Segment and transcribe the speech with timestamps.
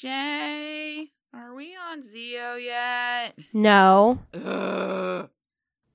[0.00, 3.36] Jay, are we on Zeo yet?
[3.52, 4.20] No.
[4.32, 5.28] Ugh.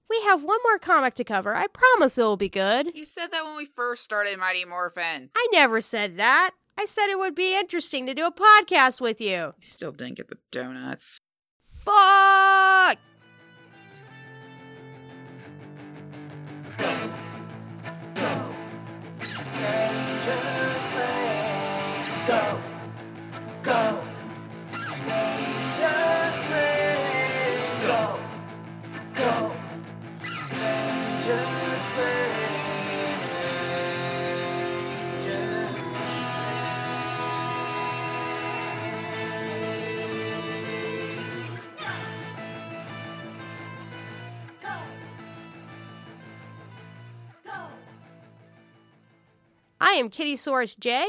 [0.10, 1.56] We have one more comic to cover.
[1.56, 2.94] I promise it'll be good.
[2.94, 5.30] You said that when we first started Mighty Morphin.
[5.34, 6.52] I never said that.
[6.78, 9.54] I said it would be interesting to do a podcast with you.
[9.62, 11.20] Still didn't get the donuts.
[11.62, 12.98] Fuck!
[19.64, 20.63] Rangers play.
[49.94, 51.08] I am Kitty Source J,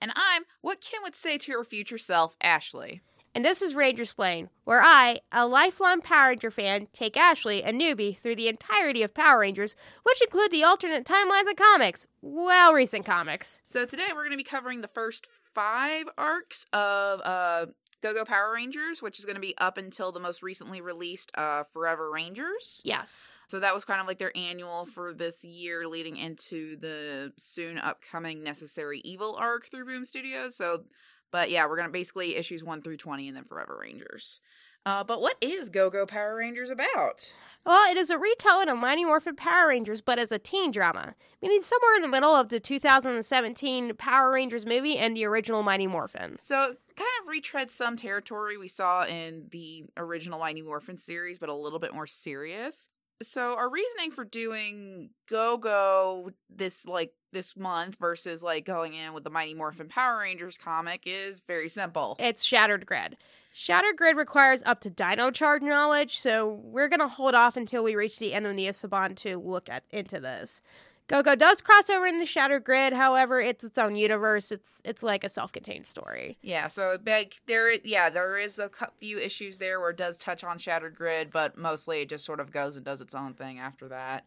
[0.00, 3.00] And I'm what Kim would say to your future self, Ashley.
[3.34, 7.72] and this is Ranger Splain, where I, a lifelong Power Ranger fan, take Ashley, a
[7.72, 12.06] newbie, through the entirety of Power Rangers, which include the alternate timelines of comics.
[12.22, 13.60] Well, recent comics.
[13.64, 17.66] So today we're going to be covering the first five arcs of uh,
[18.00, 21.32] Go Go Power Rangers, which is going to be up until the most recently released
[21.34, 22.80] uh, Forever Rangers.
[22.84, 23.32] Yes.
[23.50, 27.78] So that was kind of like their annual for this year, leading into the soon
[27.78, 30.56] upcoming Necessary Evil arc through Boom Studios.
[30.56, 30.84] So,
[31.32, 34.40] but yeah, we're going to basically issues one through 20 and then Forever Rangers.
[34.86, 37.34] Uh, but what is Go Go Power Rangers about?
[37.66, 41.14] Well, it is a retelling of Mighty Morphin Power Rangers, but as a teen drama,
[41.42, 45.86] meaning somewhere in the middle of the 2017 Power Rangers movie and the original Mighty
[45.86, 46.38] Morphin.
[46.38, 51.38] So it kind of retreads some territory we saw in the original Mighty Morphin series,
[51.38, 52.88] but a little bit more serious.
[53.22, 59.12] So our reasoning for doing Go Go this like this month versus like going in
[59.12, 62.16] with the Mighty Morphin Power Rangers comic is very simple.
[62.18, 63.18] It's Shattered Grid.
[63.52, 67.94] Shattered Grid requires up to Dino Charge knowledge, so we're gonna hold off until we
[67.94, 70.62] reach the end of Neo-Saban to look at into this.
[71.10, 74.52] Go-Go does cross over into Shattered Grid, however, it's its own universe.
[74.52, 76.38] It's it's like a self-contained story.
[76.40, 80.44] Yeah, so like there, yeah, there is a few issues there where it does touch
[80.44, 83.58] on Shattered Grid, but mostly it just sort of goes and does its own thing
[83.58, 84.24] after that.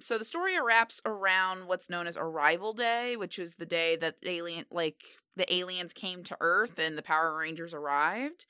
[0.00, 4.16] So the story wraps around what's known as Arrival Day, which is the day that
[4.22, 5.02] alien, like
[5.34, 8.44] the aliens came to Earth and the Power Rangers arrived.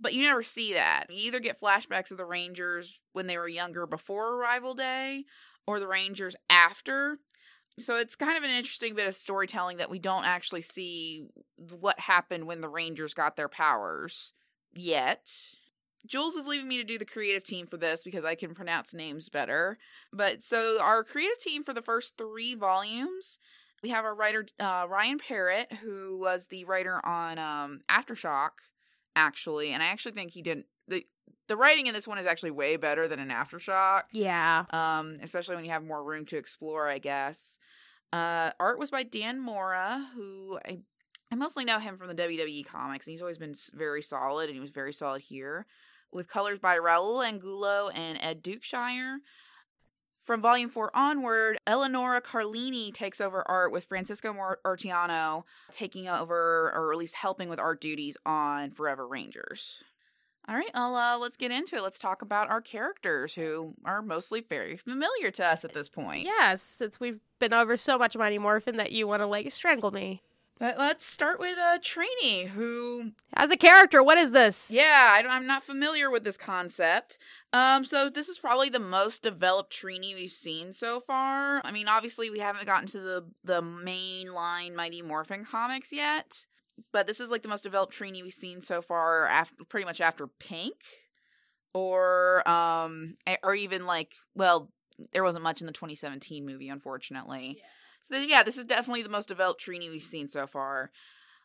[0.00, 1.06] But you never see that.
[1.10, 5.26] You either get flashbacks of the Rangers when they were younger before Arrival Day,
[5.66, 7.18] or the Rangers after.
[7.78, 11.24] So it's kind of an interesting bit of storytelling that we don't actually see
[11.56, 14.32] what happened when the Rangers got their powers
[14.72, 15.30] yet.
[16.06, 18.94] Jules is leaving me to do the creative team for this because I can pronounce
[18.94, 19.78] names better.
[20.12, 23.38] But so our creative team for the first three volumes,
[23.82, 28.50] we have our writer uh, Ryan Parrott, who was the writer on um, Aftershock,
[29.14, 31.06] actually, and I actually think he did the
[31.48, 34.66] the writing in this one is actually way better than an Aftershock Yeah.
[34.70, 37.58] um, especially when you have more room to explore, I guess.
[38.12, 40.78] Uh, art was by Dan Mora, who I,
[41.32, 44.54] I mostly know him from the WWE comics, and he's always been very solid, and
[44.54, 45.66] he was very solid here.
[46.12, 49.18] With colors by Raul Angulo and Ed Dukeshire.
[50.24, 56.70] From volume four onward, Eleonora Carlini takes over art with Francisco Mor- Artiano taking over,
[56.74, 59.82] or at least helping with art duties on Forever Rangers.
[60.50, 61.82] All right, well, uh, let's get into it.
[61.82, 66.24] Let's talk about our characters who are mostly very familiar to us at this point.
[66.24, 69.92] Yes, since we've been over so much Mighty Morphin that you want to like strangle
[69.92, 70.22] me.
[70.58, 74.72] But let's start with uh, Trini, who, As a character, what is this?
[74.72, 77.16] yeah, I, I'm not familiar with this concept.
[77.52, 81.62] Um, so this is probably the most developed Trini we've seen so far.
[81.64, 86.46] I mean, obviously we haven't gotten to the the main line Mighty Morphin comics yet,
[86.92, 89.26] but this is like the most developed Trini we've seen so far.
[89.26, 90.76] After pretty much after Pink,
[91.74, 94.70] or um, or even like, well,
[95.12, 97.58] there wasn't much in the 2017 movie, unfortunately.
[98.02, 100.90] So yeah, this is definitely the most developed Trini we've seen so far.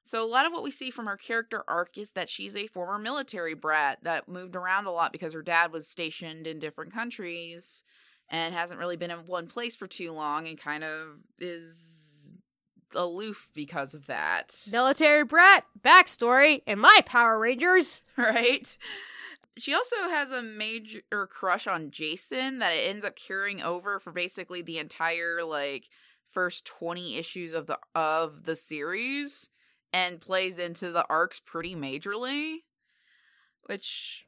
[0.03, 2.67] So a lot of what we see from her character arc is that she's a
[2.67, 6.93] former military brat that moved around a lot because her dad was stationed in different
[6.93, 7.83] countries
[8.29, 12.04] and hasn't really been in one place for too long and kind of is
[12.95, 14.67] aloof because of that.
[14.71, 18.01] Military brat backstory and my Power Rangers.
[18.17, 18.77] right?
[19.57, 24.11] She also has a major crush on Jason that it ends up carrying over for
[24.11, 25.89] basically the entire like
[26.29, 29.49] first 20 issues of the of the series
[29.93, 32.57] and plays into the arcs pretty majorly
[33.65, 34.25] which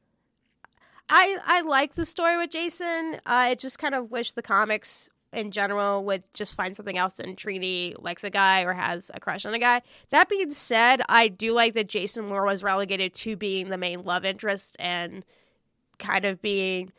[1.08, 3.18] I I like the story with Jason.
[3.24, 7.36] I just kind of wish the comics in general would just find something else and
[7.36, 9.82] Trini likes a guy or has a crush on a guy.
[10.10, 14.04] That being said, I do like that Jason Moore was relegated to being the main
[14.04, 15.24] love interest and
[15.98, 16.92] kind of being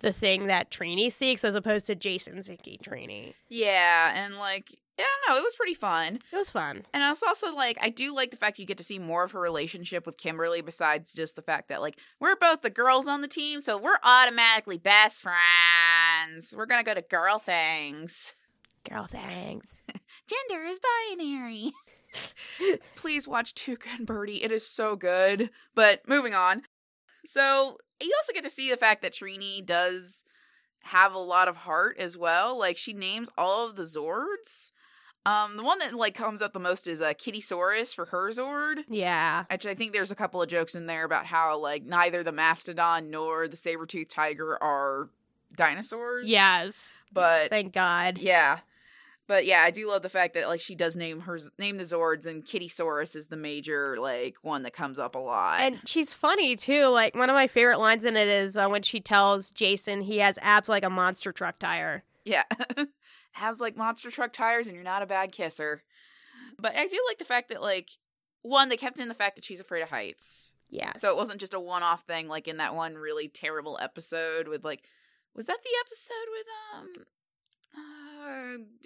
[0.00, 3.34] the thing that Trini seeks as opposed to Jason seeking Trini.
[3.48, 6.18] Yeah, and like I don't know, it was pretty fun.
[6.32, 6.84] It was fun.
[6.92, 9.24] And I was also like, I do like the fact you get to see more
[9.24, 13.06] of her relationship with Kimberly, besides just the fact that like we're both the girls
[13.06, 16.54] on the team, so we're automatically best friends.
[16.56, 18.34] We're gonna go to girl things.
[18.88, 19.82] Girl, things.
[20.26, 21.72] Gender is binary.
[22.96, 24.42] Please watch Tuca and Bertie.
[24.42, 25.50] It is so good.
[25.74, 26.62] But moving on.
[27.24, 30.24] So you also get to see the fact that Trini does
[30.84, 32.58] have a lot of heart as well.
[32.58, 34.72] Like she names all of the Zords.
[35.26, 38.30] Um, the one that like comes up the most is uh, Kitty Saurus for her
[38.30, 38.84] Zord.
[38.88, 39.44] Yeah.
[39.50, 42.32] Which I think there's a couple of jokes in there about how like neither the
[42.32, 45.10] mastodon nor the saber toothed tiger are
[45.54, 46.28] dinosaurs.
[46.28, 46.98] Yes.
[47.12, 48.18] but Thank God.
[48.18, 48.60] yeah.
[49.26, 51.84] But yeah, I do love the fact that like she does name her name the
[51.84, 55.60] Zords and Kitty Saurus is the major like one that comes up a lot.
[55.60, 56.86] And she's funny too.
[56.88, 60.18] Like one of my favorite lines in it is uh, when she tells Jason he
[60.18, 62.02] has abs like a monster truck tire.
[62.24, 62.42] yeah.
[63.40, 65.82] Has like monster truck tires and you're not a bad kisser.
[66.58, 67.90] But I do like the fact that like
[68.42, 70.54] one, they kept in the fact that she's afraid of heights.
[70.68, 70.92] Yeah.
[70.96, 74.46] So it wasn't just a one off thing like in that one really terrible episode
[74.46, 74.82] with like
[75.34, 76.92] was that the episode with um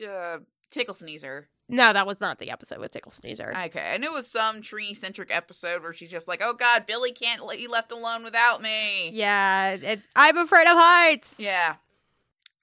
[0.00, 0.38] uh, uh
[0.70, 1.48] Tickle Sneezer?
[1.68, 3.54] No, that was not the episode with Tickle Sneezer.
[3.66, 6.84] Okay, I knew it was some tree centric episode where she's just like, "Oh God,
[6.84, 11.40] Billy can't let you left alone without me." yeah, it, I'm afraid of heights.
[11.40, 11.76] Yeah.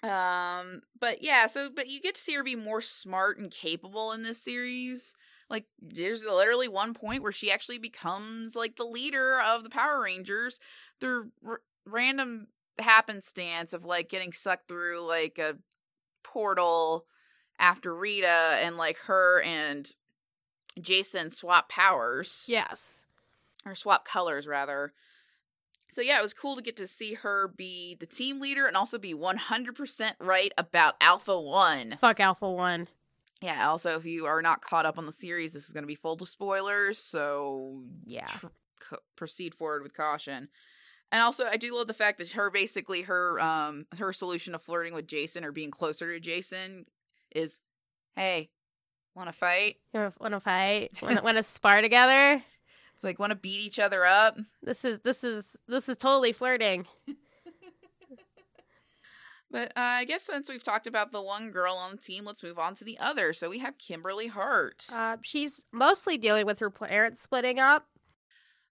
[0.04, 4.12] Um, but yeah, so but you get to see her be more smart and capable
[4.12, 5.14] in this series.
[5.50, 10.02] Like there's literally one point where she actually becomes like the leader of the Power
[10.02, 10.60] Rangers
[11.00, 12.48] through r- random
[12.80, 15.58] happenstance of like getting sucked through like a
[16.24, 17.06] portal
[17.60, 19.88] after Rita and like her and
[20.80, 23.06] Jason swap powers Yes.
[23.66, 24.94] or swap colors rather.
[25.92, 28.78] So yeah, it was cool to get to see her be the team leader and
[28.78, 31.98] also be 100% right about Alpha 1.
[32.00, 32.88] Fuck Alpha One.
[33.42, 35.88] Yeah, also if you are not caught up on the series, this is going to
[35.88, 38.28] be full of spoilers, so Yeah.
[38.28, 38.48] tr-
[38.90, 40.48] c- proceed forward with caution.
[41.12, 44.60] And also, I do love the fact that her basically her um her solution to
[44.60, 46.86] flirting with Jason or being closer to Jason
[47.36, 47.60] is,
[48.16, 48.50] "Hey,
[49.14, 50.98] want to fight?" You want to fight?
[51.02, 52.42] Want to spar together?
[53.02, 56.34] It's like, "Want to beat each other up?" This is this is this is totally
[56.34, 56.86] flirting.
[59.50, 62.44] But uh, I guess since we've talked about the one girl on the team, let's
[62.44, 63.34] move on to the other.
[63.34, 67.88] So we have Kimberly Hart, Uh, she's mostly dealing with her parents splitting up.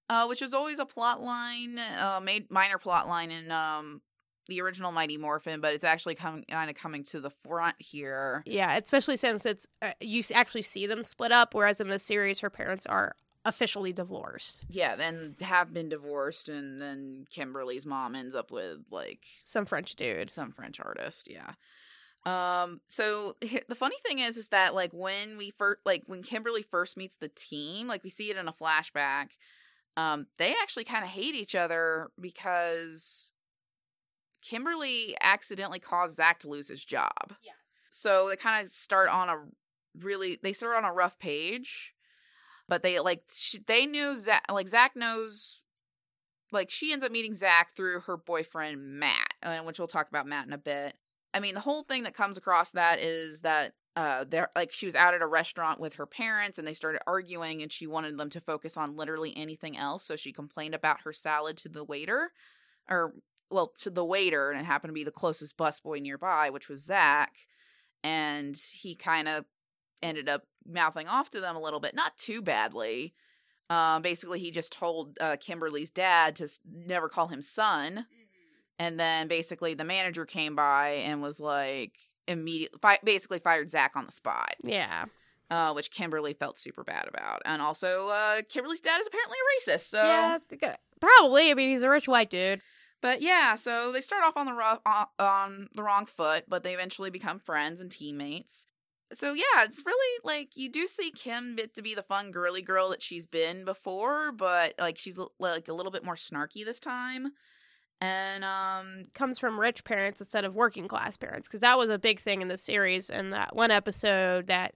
[0.08, 4.00] uh, which was always a plot line, uh, made minor plot line in um,
[4.48, 8.42] the original Mighty Morphin, but it's actually coming kind of coming to the front here.
[8.46, 12.40] Yeah, especially since it's uh, you actually see them split up, whereas in the series,
[12.40, 13.14] her parents are
[13.44, 14.64] officially divorced.
[14.68, 19.94] Yeah, then have been divorced, and then Kimberly's mom ends up with like Some French
[19.96, 20.30] dude.
[20.30, 21.52] some French artist, yeah.
[22.26, 26.62] Um so the funny thing is is that like when we first like when Kimberly
[26.62, 29.30] first meets the team, like we see it in a flashback,
[29.96, 33.32] um they actually kind of hate each other because
[34.42, 37.34] Kimberly accidentally caused Zach to lose his job.
[37.42, 37.54] Yes.
[37.90, 39.36] So they kind of start on a
[39.98, 41.94] really they start on a rough page,
[42.70, 43.28] but they like
[43.66, 45.60] they knew Zach like Zach knows
[46.52, 50.46] like she ends up meeting Zach through her boyfriend Matt, which we'll talk about Matt
[50.46, 50.94] in a bit.
[51.34, 54.86] I mean, the whole thing that comes across that is that uh they're like she
[54.86, 58.16] was out at a restaurant with her parents and they started arguing and she wanted
[58.16, 61.82] them to focus on literally anything else so she complained about her salad to the
[61.82, 62.30] waiter
[62.88, 63.14] or
[63.50, 66.84] well to the waiter and it happened to be the closest busboy nearby which was
[66.84, 67.32] Zach
[68.04, 69.44] and he kind of
[70.02, 73.14] ended up mouthing off to them a little bit not too badly
[73.70, 78.06] uh, basically he just told uh, Kimberly's dad to s- never call him son
[78.78, 81.92] and then basically the manager came by and was like
[82.26, 85.04] immediately fi- basically fired Zach on the spot, Yeah.
[85.50, 87.42] uh, which Kimberly felt super bad about.
[87.44, 89.88] And also, uh, Kimberly's dad is apparently a racist.
[89.88, 90.38] So, Yeah.
[91.00, 91.50] Probably.
[91.50, 92.60] I mean, he's a rich white dude.
[93.02, 96.62] but yeah, so they start off on the ro- on, on the wrong foot, but
[96.62, 98.66] they eventually become friends and teammates.
[99.12, 102.62] So yeah, it's really like you do see Kim bit to be the fun girly
[102.62, 106.80] girl that she's been before, but like she's like a little bit more snarky this
[106.80, 107.32] time.
[108.00, 111.98] And um Comes from rich parents instead of working class parents, because that was a
[111.98, 113.10] big thing in the series.
[113.10, 114.74] And that one episode that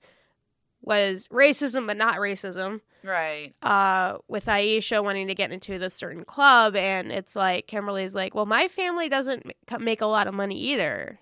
[0.82, 2.80] was racism, but not racism.
[3.02, 3.54] right.
[3.62, 8.34] uh, with Aisha wanting to get into this certain club, and it's like Kimberly's like,
[8.34, 9.46] "Well, my family doesn't
[9.80, 11.18] make a lot of money either."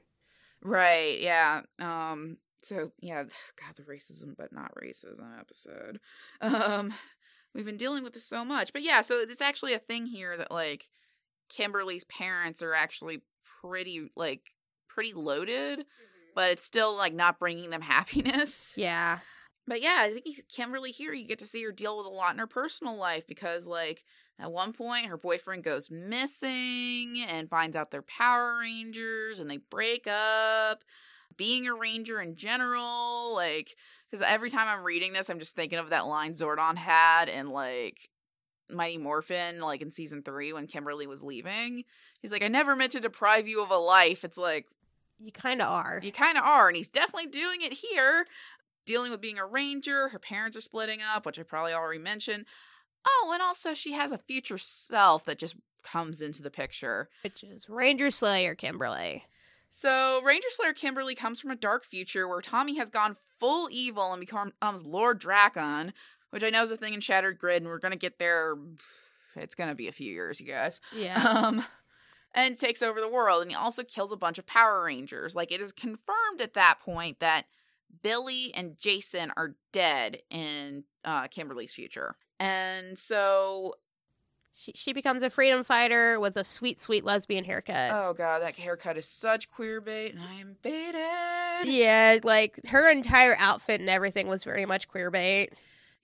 [0.62, 1.62] Right, yeah.
[1.78, 3.22] Um so yeah,
[3.60, 6.00] god the racism but not racism episode.
[6.40, 6.92] Um
[7.54, 8.72] we've been dealing with this so much.
[8.72, 10.88] But yeah, so it's actually a thing here that like
[11.48, 13.22] Kimberly's parents are actually
[13.60, 14.52] pretty like
[14.88, 15.84] pretty loaded,
[16.34, 18.74] but it's still like not bringing them happiness.
[18.76, 19.18] Yeah.
[19.66, 22.32] But yeah, I think Kimberly here, you get to see her deal with a lot
[22.32, 24.02] in her personal life because, like,
[24.40, 29.58] at one point, her boyfriend goes missing and finds out they're Power Rangers and they
[29.58, 30.82] break up.
[31.36, 33.76] Being a Ranger in general, like,
[34.10, 37.48] because every time I'm reading this, I'm just thinking of that line Zordon had and
[37.50, 38.08] like,
[38.70, 41.84] Mighty Morphin, like in season three when Kimberly was leaving.
[42.20, 44.24] He's like, I never meant to deprive you of a life.
[44.24, 44.66] It's like,
[45.20, 46.00] You kind of are.
[46.02, 46.68] you kind of are.
[46.68, 48.26] And he's definitely doing it here
[48.86, 50.08] dealing with being a ranger.
[50.08, 52.46] Her parents are splitting up, which I probably already mentioned.
[53.06, 57.08] Oh, and also she has a future self that just comes into the picture.
[57.22, 59.24] Which is Ranger Slayer Kimberly.
[59.74, 64.12] So, Ranger Slayer Kimberly comes from a dark future where Tommy has gone full evil
[64.12, 65.94] and becomes Lord Drakon,
[66.28, 68.54] which I know is a thing in Shattered Grid, and we're going to get there.
[69.34, 70.78] It's going to be a few years, you guys.
[70.94, 71.22] Yeah.
[71.44, 71.64] Um,
[72.34, 75.34] and takes over the world, and he also kills a bunch of Power Rangers.
[75.34, 77.46] Like, it is confirmed at that point that
[78.02, 82.14] Billy and Jason are dead in uh, Kimberly's future.
[82.38, 83.74] And so,
[84.54, 87.90] she, she becomes a freedom fighter with a sweet, sweet lesbian haircut.
[87.92, 91.72] oh god, that haircut is such queer bait, and I am baited.
[91.72, 95.50] yeah, like her entire outfit and everything was very much queer bait.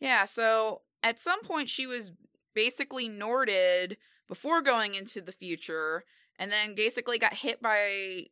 [0.01, 2.13] Yeah, so at some point she was
[2.55, 6.05] basically Norded before going into the future,
[6.39, 8.27] and then basically got hit by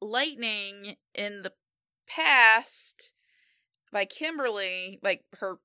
[0.00, 1.52] lightning in the
[2.08, 3.12] past
[3.92, 5.58] by Kimberly, like her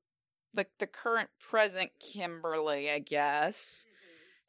[0.56, 3.86] like the current present Kimberly, I guess.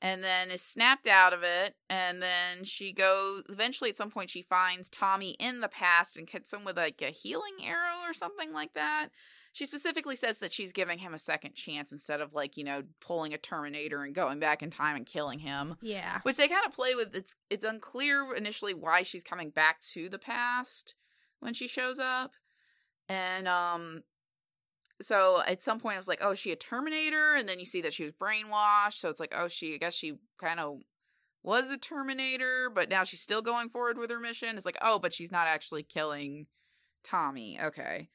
[0.02, 3.42] And then is snapped out of it, and then she goes.
[3.48, 7.00] Eventually, at some point, she finds Tommy in the past and hits him with like
[7.00, 9.08] a healing arrow or something like that.
[9.52, 12.82] She specifically says that she's giving him a second chance instead of like you know
[13.00, 16.18] pulling a Terminator and going back in time and killing him Yeah.
[16.24, 20.08] which they kind of play with it's it's unclear initially why she's coming back to
[20.08, 20.96] the past
[21.38, 22.32] when she shows up
[23.08, 24.02] and um
[25.00, 27.34] so at some point I was like oh is she a terminator?
[27.34, 28.98] And then you see that she was brainwashed.
[28.98, 30.78] So it's like oh she I guess she kind of
[31.42, 34.56] was a terminator but now she's still going forward with her mission.
[34.56, 36.46] It's like oh but she's not actually killing
[37.02, 37.58] Tommy.
[37.62, 38.08] Okay.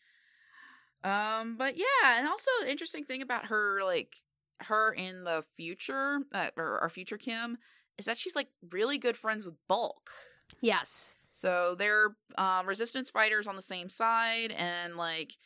[1.03, 4.15] Um but yeah and also the interesting thing about her like
[4.63, 7.57] her in the future uh, or our future Kim
[7.97, 10.09] is that she's like really good friends with Bulk.
[10.61, 11.17] Yes.
[11.31, 15.37] So they're um, resistance fighters on the same side, and like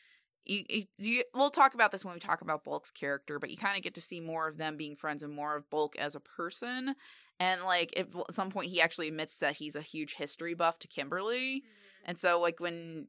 [0.45, 3.57] you, you, you, we'll talk about this when we talk about Bulk's character, but you
[3.57, 6.15] kind of get to see more of them being friends and more of Bulk as
[6.15, 6.95] a person.
[7.39, 10.87] And like at some point, he actually admits that he's a huge history buff to
[10.87, 11.63] Kimberly,
[12.05, 13.07] and so like when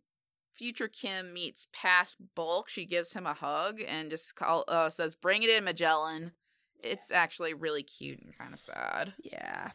[0.54, 5.14] future Kim meets past Bulk, she gives him a hug and just call uh, says,
[5.14, 6.32] "Bring it in, Magellan."
[6.82, 9.14] It's actually really cute and kind of sad.
[9.22, 9.70] Yeah.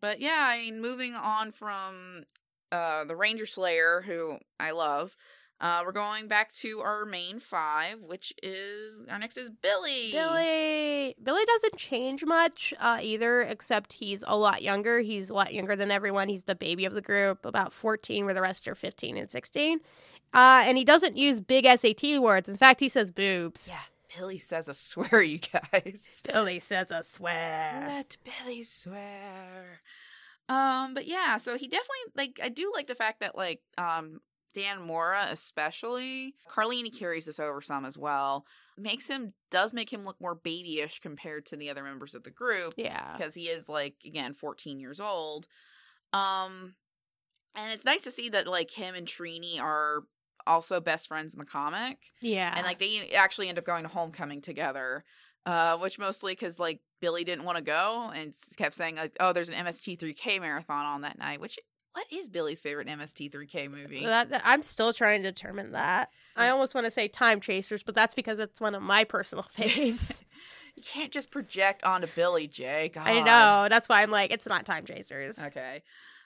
[0.00, 2.24] But yeah, I mean, moving on from
[2.70, 5.16] uh, the Ranger Slayer, who I love,
[5.60, 10.12] uh, we're going back to our main five, which is our next is Billy.
[10.12, 15.00] Billy Billy doesn't change much uh, either, except he's a lot younger.
[15.00, 16.28] He's a lot younger than everyone.
[16.28, 19.80] He's the baby of the group, about 14, where the rest are 15 and 16.
[20.34, 22.48] Uh, and he doesn't use big SAT words.
[22.48, 23.68] In fact, he says boobs.
[23.68, 23.80] Yeah,
[24.14, 26.22] Billy says a swear, you guys.
[26.30, 27.82] Billy says a swear.
[27.86, 29.80] Let Billy swear.
[30.48, 34.20] Um, but yeah, so he definitely like I do like the fact that like um
[34.56, 38.46] Dan Mora especially Carlini carries this over some as well.
[38.78, 42.30] Makes him does make him look more babyish compared to the other members of the
[42.30, 43.12] group Yeah.
[43.12, 45.46] because he is like again 14 years old.
[46.12, 46.74] Um
[47.54, 50.04] and it's nice to see that like him and Trini are
[50.46, 52.52] also best friends in the comic Yeah.
[52.56, 55.04] and like they actually end up going to homecoming together
[55.44, 59.32] uh which mostly because like billy didn't want to go and kept saying like oh
[59.32, 61.58] there's an mst3k marathon on that night which
[61.96, 66.10] what is billy's favorite mst3k movie That, that- I'm still trying to determine that.
[66.36, 69.46] I almost want to say Time Chasers, but that's because it's one of my personal
[69.56, 70.22] faves.
[70.76, 73.06] you can't just project onto billy jay God.
[73.08, 73.68] I know.
[73.70, 75.38] That's why I'm like, it's not Time Chasers.
[75.42, 75.82] okay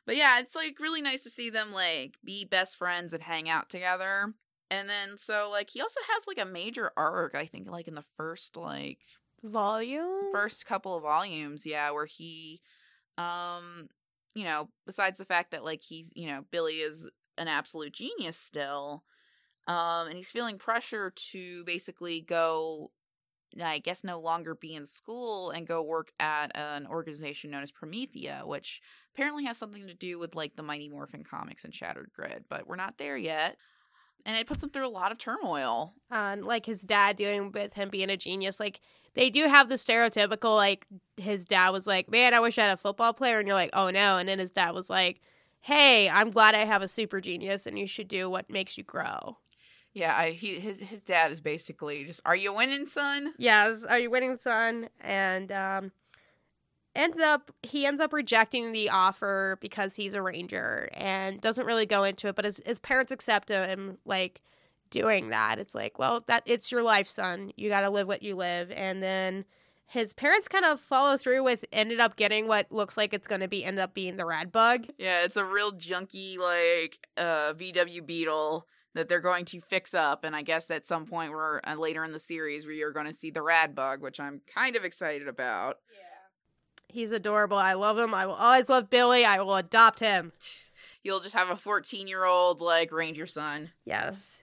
[0.06, 3.48] but yeah it's like really nice to see them like be best friends and hang
[3.48, 4.32] out together
[4.70, 7.94] and then so like he also has like a major arc i think like in
[7.94, 8.98] the first like
[9.42, 10.30] Volume?
[10.32, 12.60] first couple of volumes, yeah, where he
[13.16, 13.88] um
[14.34, 17.08] you know, besides the fact that like he's, you know, Billy is
[17.38, 19.04] an absolute genius still,
[19.66, 22.90] um and he's feeling pressure to basically go
[23.60, 27.72] I guess, no longer be in school and go work at an organization known as
[27.72, 28.80] Promethea, which
[29.14, 32.66] apparently has something to do with like the Mighty Morphin comics and Shattered Grid, but
[32.68, 33.56] we're not there yet.
[34.26, 35.94] And it puts him through a lot of turmoil.
[36.10, 38.60] Uh, like his dad dealing with him being a genius.
[38.60, 38.80] Like
[39.14, 40.86] they do have the stereotypical like
[41.16, 43.70] his dad was like, "Man, I wish I had a football player," and you're like,
[43.72, 45.20] "Oh no," and then his dad was like,
[45.60, 48.84] "Hey, I'm glad I have a super genius, and you should do what makes you
[48.84, 49.38] grow."
[49.92, 53.98] Yeah, I, he his his dad is basically just, "Are you winning, son?" Yes, are
[53.98, 54.88] you winning, son?
[55.00, 55.92] And um,
[56.94, 61.86] ends up he ends up rejecting the offer because he's a ranger and doesn't really
[61.86, 62.36] go into it.
[62.36, 64.40] But his his parents accept him, like
[64.90, 65.58] doing that.
[65.58, 67.52] It's like, well, that it's your life, son.
[67.56, 68.70] You got to live what you live.
[68.72, 69.44] And then
[69.86, 73.40] his parents kind of follow through with ended up getting what looks like it's going
[73.40, 74.86] to be end up being the rad bug.
[74.98, 80.24] Yeah, it's a real junky like uh VW Beetle that they're going to fix up
[80.24, 83.06] and I guess at some point we're uh, later in the series where you're going
[83.06, 85.76] to see the rad bug, which I'm kind of excited about.
[86.92, 87.56] He's adorable.
[87.56, 88.14] I love him.
[88.14, 89.24] I will always love Billy.
[89.24, 90.32] I will adopt him.
[91.02, 93.70] You'll just have a 14-year-old like ranger son.
[93.86, 94.42] Yes.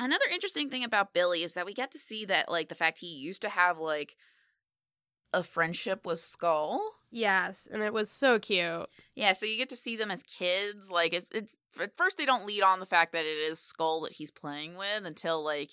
[0.00, 2.98] Another interesting thing about Billy is that we get to see that like the fact
[2.98, 4.16] he used to have like
[5.32, 6.80] a friendship with Skull.
[7.10, 8.86] Yes, and it was so cute.
[9.14, 10.90] Yeah, so you get to see them as kids.
[10.90, 14.02] Like it's, it's at first they don't lead on the fact that it is Skull
[14.02, 15.72] that he's playing with until like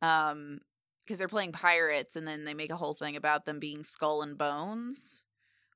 [0.00, 0.60] um
[1.04, 4.22] because they're playing pirates and then they make a whole thing about them being Skull
[4.22, 5.24] and Bones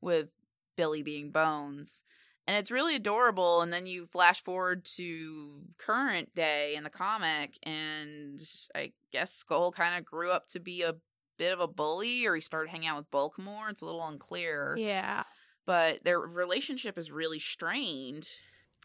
[0.00, 0.28] with
[0.76, 2.02] Billy being Bones.
[2.46, 7.58] And it's really adorable and then you flash forward to current day in the comic
[7.64, 8.40] and
[8.74, 10.94] I guess Skull kind of grew up to be a
[11.38, 13.68] bit of a bully or he started hanging out with Bulk more.
[13.68, 14.76] It's a little unclear.
[14.78, 15.24] Yeah.
[15.66, 18.28] But their relationship is really strained.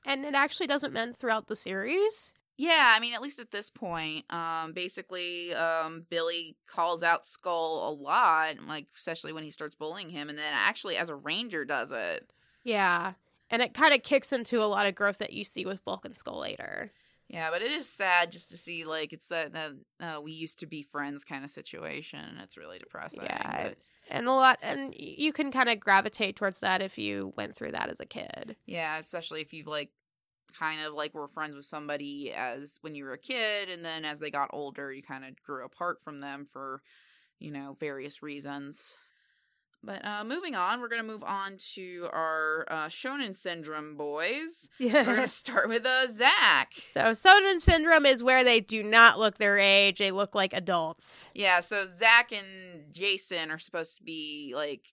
[0.05, 2.33] And it actually doesn't mend throughout the series.
[2.57, 7.89] Yeah, I mean, at least at this point, um, basically, um, Billy calls out Skull
[7.89, 11.65] a lot, like especially when he starts bullying him, and then actually, as a ranger,
[11.65, 12.31] does it.
[12.63, 13.13] Yeah,
[13.49, 16.05] and it kind of kicks into a lot of growth that you see with Bulk
[16.05, 16.91] and Skull later.
[17.29, 20.59] Yeah, but it is sad just to see like it's that that uh, we used
[20.59, 23.23] to be friends kind of situation, and it's really depressing.
[23.23, 23.77] Yeah, but,
[24.09, 27.71] and a lot, and you can kind of gravitate towards that if you went through
[27.71, 28.57] that as a kid.
[28.65, 29.89] yeah, especially if you've like
[30.57, 34.05] kind of like were friends with somebody as when you were a kid, and then
[34.05, 36.81] as they got older, you kind of grew apart from them for
[37.39, 38.97] you know various reasons.
[39.83, 44.69] But uh, moving on, we're going to move on to our uh, Shonen Syndrome boys.
[44.79, 45.21] We're going Yeah.
[45.23, 46.73] to start with uh, Zach.
[46.75, 51.31] so Shonen syndrome is where they do not look their age; they look like adults.
[51.33, 54.83] Yeah, so Zach and Jason are supposed to be like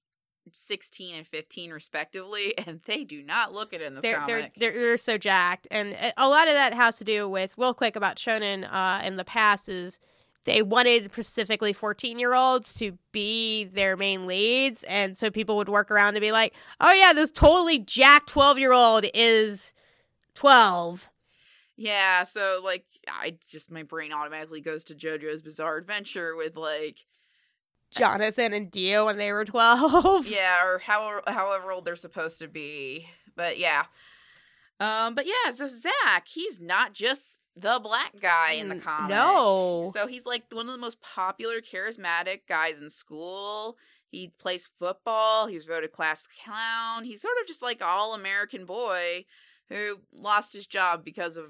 [0.52, 4.54] 16 and 15 respectively, and they do not look it in this They're, they're comic.
[4.56, 7.96] they're they're so jacked, and a lot of that has to do with real quick
[7.96, 9.98] about Shonen uh, in the past is
[10.44, 15.68] they wanted specifically 14 year olds to be their main leads and so people would
[15.68, 19.74] work around to be like oh yeah this totally jacked 12 year old is
[20.36, 21.10] 12
[21.80, 27.06] yeah, so like I just my brain automatically goes to JoJo's Bizarre Adventure with like
[27.90, 32.48] jonathan and dio when they were 12 yeah, or however however old they're supposed to
[32.48, 33.08] be.
[33.36, 33.84] But yeah.
[34.80, 39.10] Um but yeah, so Zach, he's not just the black guy in the Mm, comic.
[39.10, 39.90] no.
[39.92, 43.76] So he's like one of the most popular, charismatic guys in school.
[44.10, 45.46] He plays football.
[45.48, 47.04] He was voted class clown.
[47.04, 49.24] He's sort of just like all American boy
[49.68, 51.46] who lost his job because of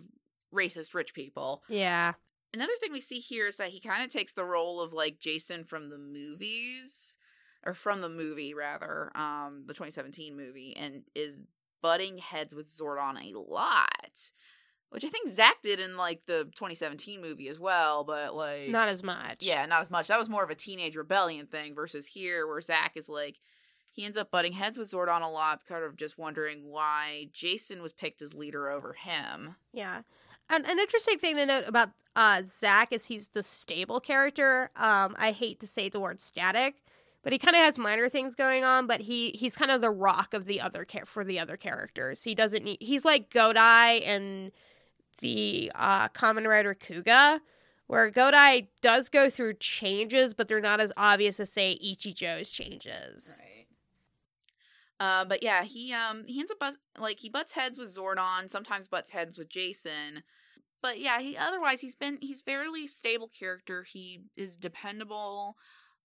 [0.53, 1.63] racist rich people.
[1.69, 2.13] yeah
[2.55, 5.19] Another thing we see here is that he kind of takes the role of like
[5.19, 7.17] Jason from the movies
[7.65, 11.43] or from the movie rather, um the 2017 movie and is
[11.83, 14.31] butting heads with Zordon a lot.
[14.91, 18.89] Which I think Zach did in like the 2017 movie as well, but like not
[18.89, 20.07] as much yeah, not as much.
[20.07, 23.39] That was more of a teenage rebellion thing versus here where Zach is like
[23.93, 27.83] he ends up butting heads with Zordon a lot, kind of just wondering why Jason
[27.83, 29.57] was picked as leader over him.
[29.73, 30.03] Yeah.
[30.51, 34.71] An, an interesting thing to note about uh, Zach is he's the stable character.
[34.77, 36.83] Um, I hate to say the word static,
[37.23, 38.87] but he kind of has minor things going on.
[38.87, 42.23] But he he's kind of the rock of the other char- for the other characters.
[42.23, 42.79] He doesn't need.
[42.81, 44.53] He's like Godai and
[45.21, 47.41] the uh, Kamen Rider Kuuga,
[47.87, 53.41] where Godai does go through changes, but they're not as obvious as say Ichijo's changes.
[53.41, 53.58] Right.
[55.01, 58.51] Uh, but yeah, he um he ends up bus- like he butts heads with Zordon,
[58.51, 60.23] sometimes butts heads with Jason.
[60.83, 63.85] But yeah, he otherwise he's been he's fairly stable character.
[63.85, 65.57] He is dependable,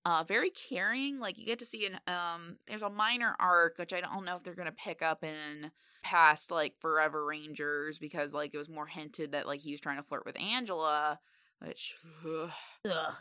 [0.05, 1.19] uh, very caring.
[1.19, 4.35] Like you get to see an um there's a minor arc which I don't know
[4.35, 5.71] if they're gonna pick up in
[6.03, 9.97] past like Forever Rangers because like it was more hinted that like he was trying
[9.97, 11.19] to flirt with Angela,
[11.59, 11.95] which
[12.27, 12.51] ugh,
[12.85, 13.13] Ugh.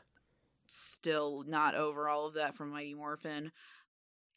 [0.66, 3.52] still not over all of that from Mighty Morphin.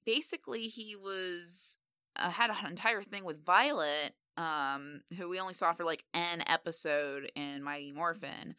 [0.05, 1.77] Basically, he was
[2.15, 6.43] uh, had an entire thing with Violet, um, who we only saw for like an
[6.47, 8.55] episode in Mighty Morphin.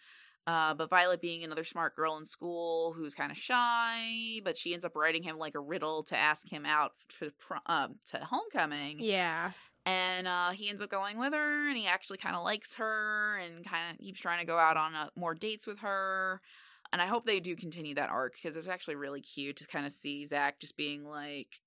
[0.47, 4.75] Uh, but Violet being another smart girl in school who's kind of shy, but she
[4.75, 8.19] ends up writing him like a riddle to ask him out to pr- um, to
[8.19, 8.99] homecoming.
[9.01, 9.51] Yeah.
[9.85, 13.39] And uh, he ends up going with her, and he actually kind of likes her,
[13.39, 16.41] and kind of keeps trying to go out on uh, more dates with her.
[16.93, 19.87] And I hope they do continue that arc because it's actually really cute to kind
[19.87, 21.61] of see Zach just being like,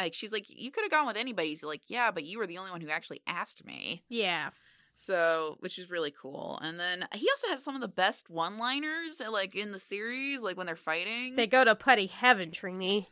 [0.00, 1.48] like she's like, you could have gone with anybody.
[1.48, 4.04] He's like, yeah, but you were the only one who actually asked me.
[4.08, 4.50] Yeah.
[4.94, 6.58] So, which is really cool.
[6.60, 10.56] And then he also has some of the best one-liners, like in the series, like
[10.56, 11.36] when they're fighting.
[11.36, 13.06] They go to putty heaven, Trini.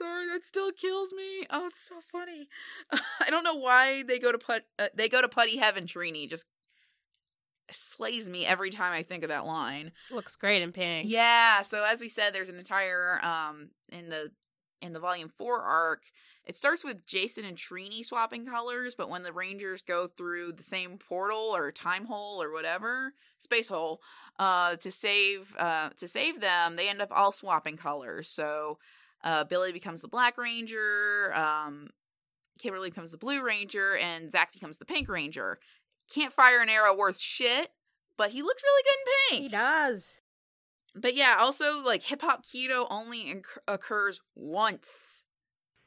[0.00, 1.46] Sorry, that still kills me.
[1.50, 2.48] Oh, it's so funny.
[3.20, 5.84] I don't know why they go to put uh, they go to putty heaven.
[5.84, 6.46] Trini just
[7.70, 9.92] slays me every time I think of that line.
[10.10, 11.06] Looks great in pink.
[11.08, 11.60] Yeah.
[11.62, 14.30] So as we said, there's an entire um in the
[14.80, 16.04] in the volume four arc.
[16.46, 20.62] It starts with Jason and Trini swapping colors, but when the Rangers go through the
[20.62, 24.00] same portal or time hole or whatever space hole
[24.38, 28.28] uh, to save uh, to save them, they end up all swapping colors.
[28.30, 28.78] So
[29.22, 31.90] uh, Billy becomes the Black Ranger, um,
[32.58, 35.58] Kimberly becomes the Blue Ranger, and Zach becomes the Pink Ranger.
[36.12, 37.68] Can't fire an arrow worth shit,
[38.16, 39.42] but he looks really good in pink.
[39.50, 40.16] He does.
[40.94, 45.24] But yeah, also like hip hop kido only inc- occurs once.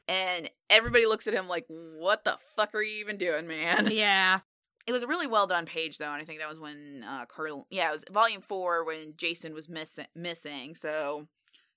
[0.08, 3.88] And everybody looks at him like, what the fuck are you even doing, man?
[3.92, 4.40] Yeah.
[4.86, 6.12] It was a really well done page, though.
[6.12, 9.54] And I think that was when uh, Carl, yeah, it was volume four when Jason
[9.54, 10.74] was miss- missing.
[10.74, 11.26] So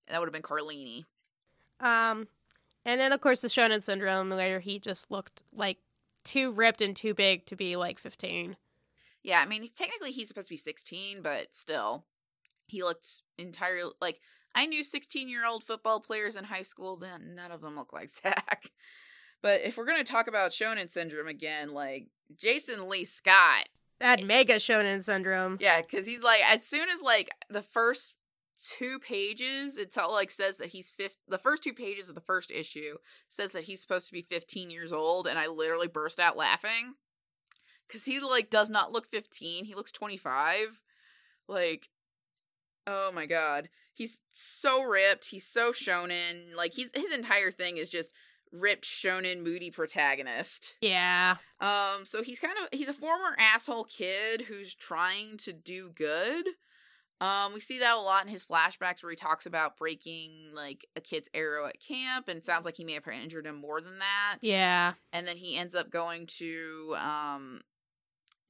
[0.09, 1.05] that would have been Carlini.
[1.79, 2.27] Um,
[2.85, 5.77] and then of course the Shonen syndrome, where he just looked like
[6.23, 8.57] too ripped and too big to be like fifteen.
[9.23, 12.05] Yeah, I mean, technically he's supposed to be 16, but still,
[12.67, 14.21] he looked entirely like
[14.55, 17.91] I knew 16 year old football players in high school, then none of them look
[17.93, 18.71] like Zach.
[19.41, 23.67] But if we're going to talk about Shonen syndrome again, like Jason Lee Scott,
[23.99, 25.57] That mega Shonen syndrome.
[25.59, 28.15] yeah, because he's like, as soon as like the first
[28.57, 31.17] two pages, it's all like says that he's fifth.
[31.27, 34.69] The first two pages of the first issue says that he's supposed to be 15
[34.69, 36.93] years old, and I literally burst out laughing
[37.87, 39.65] because he like does not look 15.
[39.65, 40.81] He looks 25.
[41.47, 41.89] Like,
[42.85, 45.29] oh my god, he's so ripped.
[45.29, 46.55] He's so shonen.
[46.55, 48.11] Like he's his entire thing is just
[48.51, 50.75] ripped shonen moody protagonist.
[50.81, 51.37] Yeah.
[51.59, 56.45] Um, so he's kind of he's a former asshole kid who's trying to do good.
[57.19, 60.85] Um, we see that a lot in his flashbacks where he talks about breaking like
[60.95, 63.81] a kid's arrow at camp, and it sounds like he may have injured him more
[63.81, 64.37] than that.
[64.41, 64.93] Yeah.
[65.11, 67.61] and then he ends up going to um,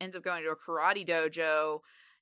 [0.01, 1.79] ends up going to a karate dojo,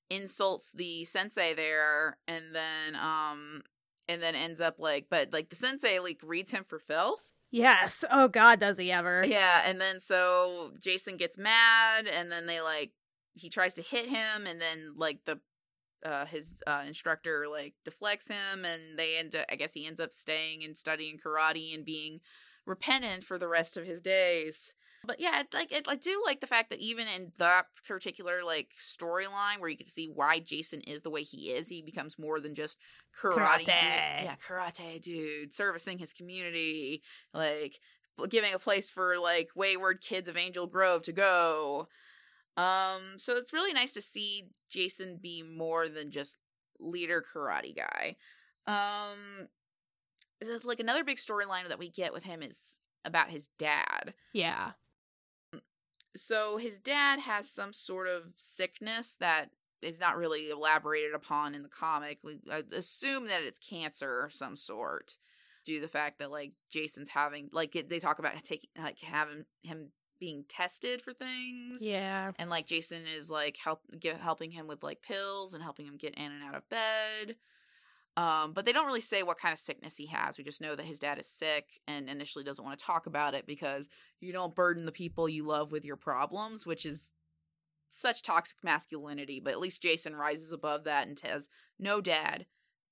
[0.09, 3.63] insults the sensei there, and then um,
[4.07, 7.33] and then ends up like, but like the sensei like reads him for filth.
[7.51, 8.03] Yes.
[8.11, 9.23] Oh God, does he ever?
[9.25, 12.91] Yeah, and then so Jason gets mad, and then they like
[13.33, 15.39] he tries to hit him, and then like the
[16.03, 19.99] uh his uh instructor like deflects him, and they end up I guess he ends
[19.99, 22.19] up staying and studying karate and being
[22.65, 24.73] repentant for the rest of his days.
[25.05, 28.69] But yeah, like it, I do like the fact that even in that particular like
[28.79, 32.39] storyline where you can see why Jason is the way he is, he becomes more
[32.39, 32.79] than just
[33.15, 33.67] karate, dude.
[33.67, 34.23] Karate.
[34.23, 37.03] Yeah, karate dude, servicing his community,
[37.33, 37.79] like
[38.29, 41.87] giving a place for like wayward kids of Angel Grove to go.
[42.57, 46.37] Um, so it's really nice to see Jason be more than just
[46.79, 48.15] leader karate guy.
[48.67, 49.47] Um,
[50.63, 54.13] like another big storyline that we get with him is about his dad.
[54.33, 54.71] Yeah.
[56.15, 59.49] So his dad has some sort of sickness that
[59.81, 62.19] is not really elaborated upon in the comic.
[62.23, 62.39] We
[62.73, 65.17] assume that it's cancer of some sort,
[65.65, 69.45] due to the fact that like Jason's having like they talk about taking like having
[69.63, 69.89] him
[70.25, 71.87] being tested for things.
[71.87, 72.31] Yeah.
[72.39, 75.97] and like Jason is like help get, helping him with like pills and helping him
[75.97, 77.35] get in and out of bed.
[78.17, 80.37] Um, but they don't really say what kind of sickness he has.
[80.37, 83.35] We just know that his dad is sick and initially doesn't want to talk about
[83.35, 83.87] it because
[84.19, 87.11] you don't burden the people you love with your problems, which is
[87.91, 89.39] such toxic masculinity.
[89.39, 92.47] But at least Jason rises above that and says, "No, dad,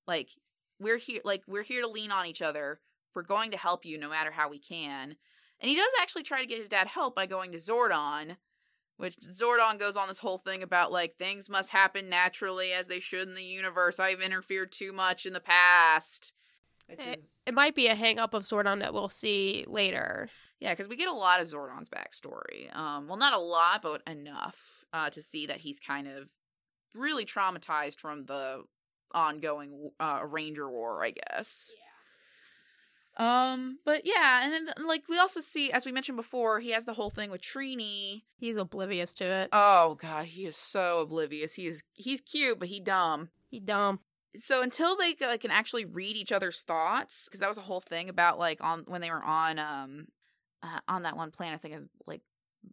[0.06, 0.30] like
[0.78, 2.80] we're here, like we're here to lean on each other.
[3.16, 5.16] We're going to help you no matter how we can."
[5.64, 8.36] And he does actually try to get his dad help by going to Zordon,
[8.98, 13.00] which Zordon goes on this whole thing about like things must happen naturally as they
[13.00, 13.98] should in the universe.
[13.98, 16.34] I've interfered too much in the past.
[16.90, 20.30] which Eh, is It might be a hang up of Zordon that we'll see later.
[20.60, 22.76] Yeah, because we get a lot of Zordon's backstory.
[22.76, 26.30] Um, well, not a lot, but enough uh, to see that he's kind of
[26.94, 28.64] really traumatized from the
[29.14, 31.72] ongoing uh, Ranger War, I guess.
[33.18, 36.86] Um, but yeah, and then like we also see, as we mentioned before, he has
[36.86, 38.24] the whole thing with Trini.
[38.38, 39.50] He's oblivious to it.
[39.52, 41.54] Oh god, he is so oblivious.
[41.54, 43.30] He is he's cute, but he dumb.
[43.50, 44.00] he dumb.
[44.40, 47.82] so until they like, can actually read each other's thoughts because that was a whole
[47.82, 50.08] thing about like on when they were on um
[50.64, 52.22] uh, on that one planet i think is like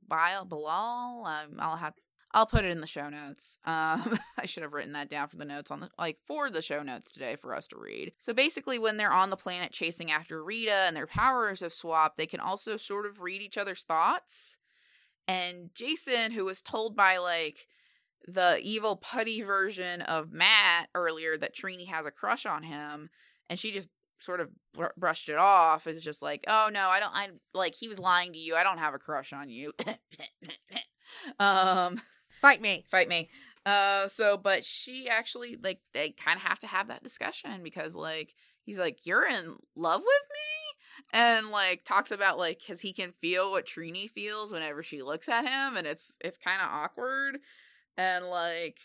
[0.09, 1.25] Bile Bilal.
[1.27, 1.95] Um, I'll have
[2.33, 3.59] I'll put it in the show notes.
[3.65, 6.63] Um, I should have written that down for the notes on the like for the
[6.63, 8.13] show notes today for us to read.
[8.19, 12.17] So basically, when they're on the planet chasing after Rita and their powers have swapped,
[12.19, 14.59] they can also sort of read each other's thoughts.
[15.27, 17.67] And Jason, who was told by like
[18.27, 23.11] the evil putty version of Matt earlier that Trini has a crush on him,
[23.49, 23.89] and she just
[24.21, 25.87] sort of br- brushed it off.
[25.89, 27.13] Is just like, oh no, I don't.
[27.13, 28.55] I like he was lying to you.
[28.55, 29.73] I don't have a crush on you.
[31.39, 32.01] um,
[32.41, 32.85] Fight me.
[32.89, 33.29] fight me.
[33.67, 37.95] Uh, so but she actually like they kind of have to have that discussion because
[37.95, 42.93] like he's like you're in love with me and like talks about like because he
[42.93, 46.69] can feel what Trini feels whenever she looks at him and it's it's kind of
[46.71, 47.39] awkward
[47.99, 48.79] and like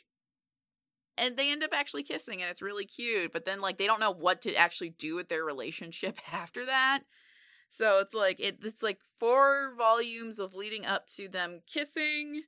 [1.18, 4.02] and they end up actually kissing and it's really cute but then like they don't
[4.02, 7.04] know what to actually do with their relationship after that
[7.70, 12.42] so it's like it, it's like four volumes of leading up to them kissing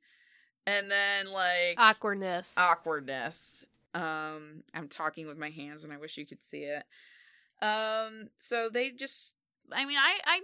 [0.67, 2.53] and then like Awkwardness.
[2.57, 6.83] awkwardness um i'm talking with my hands and i wish you could see it
[7.63, 9.33] um so they just
[9.71, 10.41] i mean i i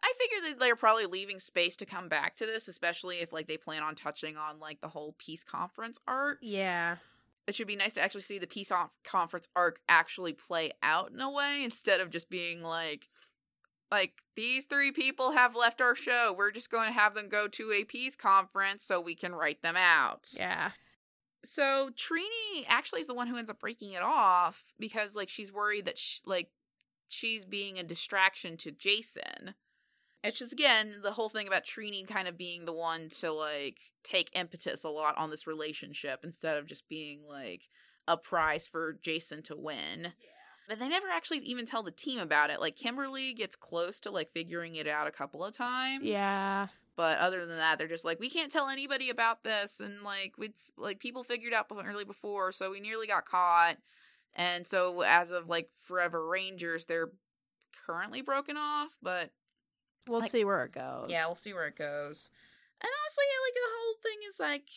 [0.00, 3.48] I figure that they're probably leaving space to come back to this, especially if like
[3.48, 6.38] they plan on touching on like the whole peace conference arc.
[6.40, 6.96] yeah.
[7.48, 8.70] It should be nice to actually see the peace
[9.04, 13.08] conference arc actually play out in a way instead of just being like
[13.90, 16.34] like these three people have left our show.
[16.36, 19.62] We're just going to have them go to a peace conference so we can write
[19.62, 20.28] them out.
[20.36, 20.70] Yeah.
[21.44, 25.52] So Trini actually is the one who ends up breaking it off because like she's
[25.52, 26.50] worried that sh like
[27.08, 29.54] she's being a distraction to Jason.
[30.24, 33.78] It's just again the whole thing about Trini kind of being the one to like
[34.02, 37.68] take impetus a lot on this relationship instead of just being like
[38.08, 40.12] a prize for Jason to win.
[40.68, 42.60] But they never actually even tell the team about it.
[42.60, 46.04] Like Kimberly gets close to like figuring it out a couple of times.
[46.04, 46.66] Yeah.
[46.94, 50.34] But other than that, they're just like, we can't tell anybody about this, and like
[50.38, 53.76] it's like people figured out early before, so we nearly got caught,
[54.34, 57.10] and so as of like Forever Rangers, they're
[57.86, 58.96] currently broken off.
[59.02, 59.30] But
[60.08, 61.08] We'll Like- see where it goes.
[61.10, 62.30] yeah, we'll see where it goes.
[62.80, 64.68] And honestly, like the whole thing is like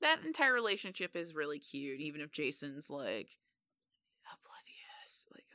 [0.00, 2.88] that entire relationship is really cute, even if Jason's.
[2.90, 3.30] Like,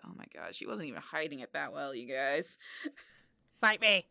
[0.06, 2.58] oh my gosh, she wasn't even hiding it that well, you guys.
[3.62, 4.06] Fight me.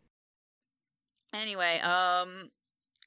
[1.32, 2.50] Anyway, um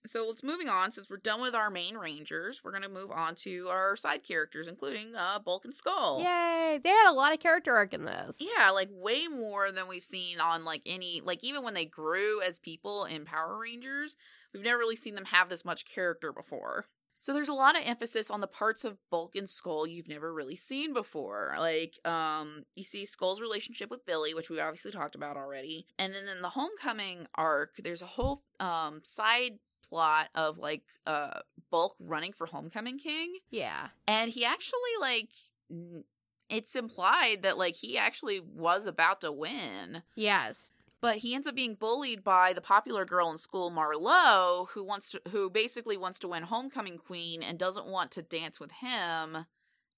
[0.06, 3.12] so let's moving on since we're done with our main rangers, we're going to move
[3.12, 6.20] on to our side characters including uh Bulk and Skull.
[6.20, 6.80] Yay.
[6.84, 8.40] They had a lot of character arc in this.
[8.40, 12.42] Yeah, like way more than we've seen on like any like even when they grew
[12.42, 14.18] as people in Power Rangers,
[14.54, 16.86] we've never really seen them have this much character before.
[17.22, 20.34] So there's a lot of emphasis on the parts of Bulk and Skull you've never
[20.34, 21.56] really seen before.
[21.58, 25.86] Like um you see Skull's relationship with Billy, which we obviously talked about already.
[26.00, 31.40] And then in the Homecoming arc, there's a whole um side plot of like uh
[31.70, 33.90] Bulk running for Homecoming King Yeah.
[34.08, 35.30] and he actually like
[35.70, 36.04] n-
[36.50, 40.74] it's implied that like he actually was about to win Yes.
[41.02, 45.12] But he ends up being bullied by the popular girl in school marlowe who wants
[45.12, 49.46] to who basically wants to win homecoming queen and doesn't want to dance with him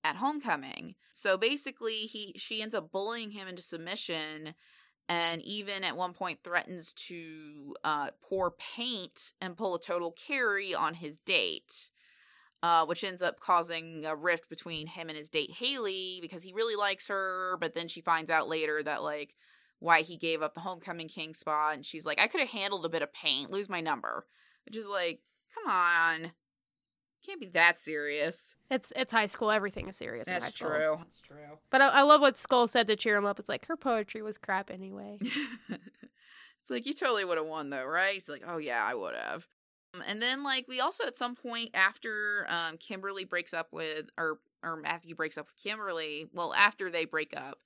[0.03, 0.95] at homecoming.
[1.11, 4.55] So basically he she ends up bullying him into submission
[5.09, 10.73] and even at one point threatens to uh, pour paint and pull a total Carrie
[10.73, 11.89] on his date
[12.63, 16.53] uh, which ends up causing a rift between him and his date Haley because he
[16.53, 19.35] really likes her, but then she finds out later that like
[19.83, 22.85] why he gave up the homecoming king spot, and she's like, I could have handled
[22.85, 24.25] a bit of paint, lose my number,
[24.65, 25.19] which is like,
[25.53, 26.31] come on,
[27.25, 28.55] can't be that serious.
[28.71, 29.51] It's it's high school.
[29.51, 30.25] Everything is serious.
[30.25, 30.95] That's true.
[30.99, 31.57] That's true.
[31.69, 33.39] But I, I love what Skull said to cheer him up.
[33.39, 35.17] It's like her poetry was crap anyway.
[35.21, 38.13] it's like you totally would have won though, right?
[38.13, 39.47] He's like, oh yeah, I would have.
[39.93, 44.05] Um, And then like we also at some point after um Kimberly breaks up with
[44.17, 47.59] or or Matthew breaks up with Kimberly, well after they break up,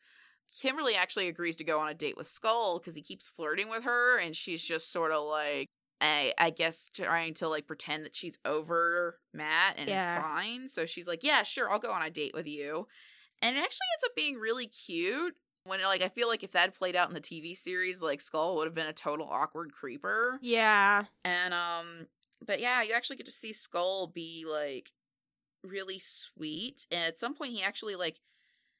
[0.59, 3.83] Kimberly actually agrees to go on a date with Skull because he keeps flirting with
[3.83, 5.67] her and she's just sort of like
[5.99, 10.15] I, I guess trying to like pretend that she's over Matt and Yeah.
[10.15, 10.67] it's fine.
[10.69, 12.87] So she's like, Yeah, sure, I'll go on a date with you.
[13.41, 16.61] And it actually ends up being really cute When like I feel like if that
[16.61, 19.71] had played out in the TV series, like Skull would have been a total awkward
[19.71, 20.39] creeper.
[20.41, 21.05] Yeah.
[21.23, 22.07] And um
[22.45, 24.91] but yeah, you actually get to see Skull be like
[25.63, 26.85] really sweet.
[26.91, 28.19] And at some point he actually like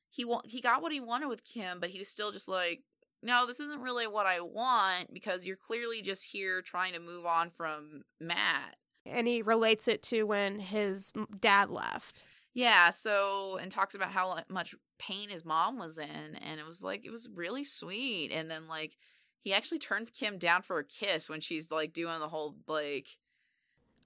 [0.10, 2.82] he wa- he got what he wanted with Kim, but he was still just like
[3.24, 7.26] no, this isn't really what I want because you're clearly just here trying to move
[7.26, 8.76] on from Matt.
[9.08, 12.24] And he relates it to when his dad left.
[12.54, 16.84] Yeah, so and talks about how much pain his mom was in, and it was
[16.84, 18.32] like it was really sweet.
[18.32, 18.98] And then like
[19.41, 23.08] he actually turns Kim down for a kiss when she's like doing the whole like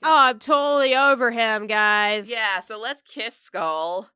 [0.04, 2.30] Oh, I'm totally over him, guys.
[2.30, 4.10] yeah, so let's kiss Skull.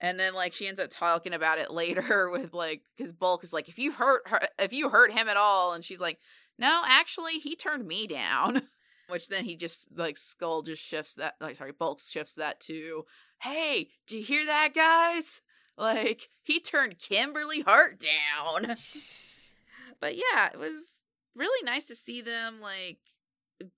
[0.00, 3.52] And then like she ends up talking about it later with like because Bulk is
[3.52, 6.18] like if you hurt her if you hurt him at all, and she's like
[6.58, 8.62] no, actually he turned me down.
[9.08, 13.04] Which then he just like Skull just shifts that like sorry Bulk shifts that to
[13.40, 15.42] hey do you hear that guys
[15.80, 18.62] like he turned Kimberly Hart down.
[20.00, 21.00] but yeah, it was
[21.34, 22.98] really nice to see them like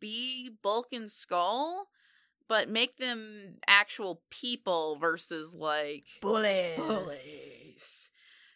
[0.01, 1.87] be Bulk and Skull,
[2.49, 6.75] but make them actual people versus like Bully.
[6.77, 8.11] bullies.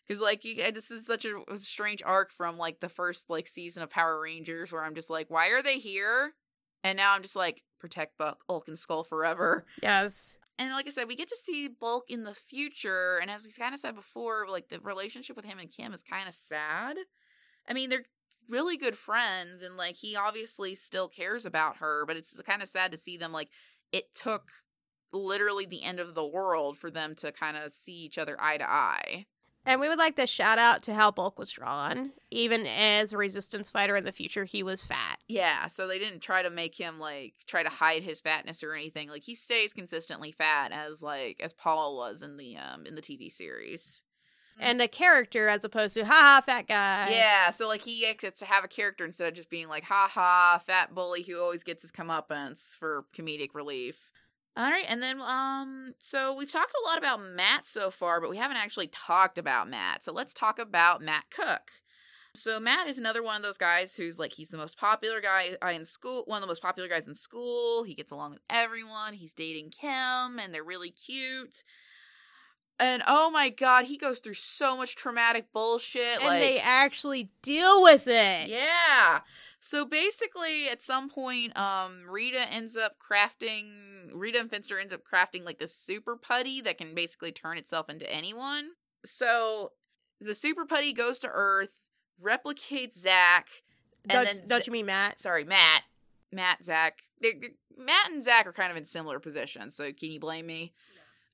[0.06, 3.82] Because like you, this is such a, strange arc from like the first like season
[3.82, 6.34] of Power Rangers, where I'm just like, why are they here?
[6.84, 9.66] And now I'm just like, protect Bulk, Bulk and Skull forever.
[9.82, 10.38] Yes.
[10.58, 13.50] And like I said, we get to see Bulk in the future, and as we
[13.58, 16.96] kind of said before, like the relationship with him and Kim is kind of sad.
[17.68, 18.04] I mean, they're
[18.48, 22.68] really good friends, and like he obviously still cares about her, but it's kind of
[22.68, 23.50] sad to see them like
[23.92, 24.50] it took
[25.12, 28.58] literally the end of the world for them to kind of see each other eye
[28.58, 29.26] to eye.
[29.68, 32.12] And we would like to shout out to how Bulk was drawn.
[32.30, 35.18] Even as a resistance fighter in the future, he was fat.
[35.26, 38.74] Yeah, so they didn't try to make him like try to hide his fatness or
[38.74, 39.08] anything.
[39.08, 43.02] Like he stays consistently fat as like as Paul was in the um in the
[43.02, 44.04] TV series.
[44.58, 47.10] And a character as opposed to haha fat guy.
[47.10, 50.08] Yeah, so like he gets to have a character instead of just being like, ha
[50.10, 54.10] ha, fat bully who always gets his comeuppance for comedic relief.
[54.56, 58.30] All right, and then um, so we've talked a lot about Matt so far, but
[58.30, 60.02] we haven't actually talked about Matt.
[60.02, 61.72] So let's talk about Matt Cook.
[62.34, 65.56] So Matt is another one of those guys who's like he's the most popular guy
[65.70, 67.82] in school, one of the most popular guys in school.
[67.82, 69.12] He gets along with everyone.
[69.12, 71.62] He's dating Kim, and they're really cute.
[72.78, 76.16] And oh my god, he goes through so much traumatic bullshit.
[76.16, 78.48] And like, they actually deal with it.
[78.48, 79.20] yeah.
[79.60, 84.10] So basically, at some point, um, Rita ends up crafting.
[84.12, 87.88] Rita and Finster ends up crafting like this super putty that can basically turn itself
[87.88, 88.70] into anyone.
[89.04, 89.72] So
[90.20, 91.80] the super putty goes to Earth,
[92.22, 93.48] replicates Zack,
[94.08, 95.18] and Don't, then don't you mean Matt?
[95.18, 95.82] sorry, Matt,
[96.30, 97.00] Matt, Zack.
[97.20, 97.32] They're,
[97.76, 99.74] Matt and Zack are kind of in similar positions.
[99.74, 100.74] So can you blame me?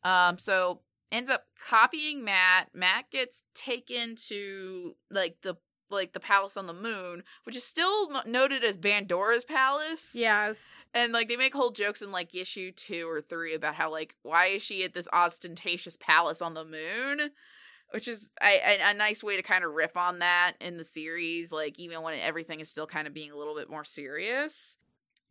[0.05, 0.81] Um, so
[1.13, 2.71] ends up copying Matt.
[2.75, 5.57] Matt gets taken to like the
[5.91, 10.15] like the palace on the moon, which is still noted as Bandora's palace.
[10.17, 10.87] Yes.
[10.95, 14.17] And like they make whole jokes in like issue 2 or 3 about how like
[14.23, 17.31] why is she at this ostentatious palace on the moon?
[17.91, 20.85] Which is a, a, a nice way to kind of riff on that in the
[20.85, 24.79] series, like even when everything is still kind of being a little bit more serious.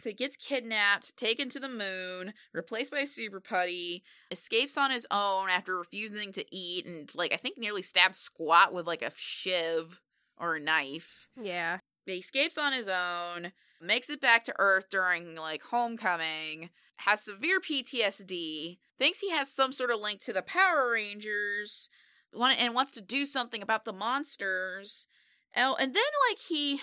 [0.01, 4.89] So he gets kidnapped, taken to the moon, replaced by a super putty, escapes on
[4.89, 9.03] his own after refusing to eat, and like I think nearly stabs Squat with like
[9.03, 10.01] a shiv
[10.37, 11.27] or a knife.
[11.41, 11.79] Yeah.
[12.05, 17.59] He escapes on his own, makes it back to Earth during like homecoming, has severe
[17.59, 21.89] PTSD, thinks he has some sort of link to the Power Rangers,
[22.33, 25.05] and wants to do something about the monsters.
[25.55, 26.81] Oh, and then like he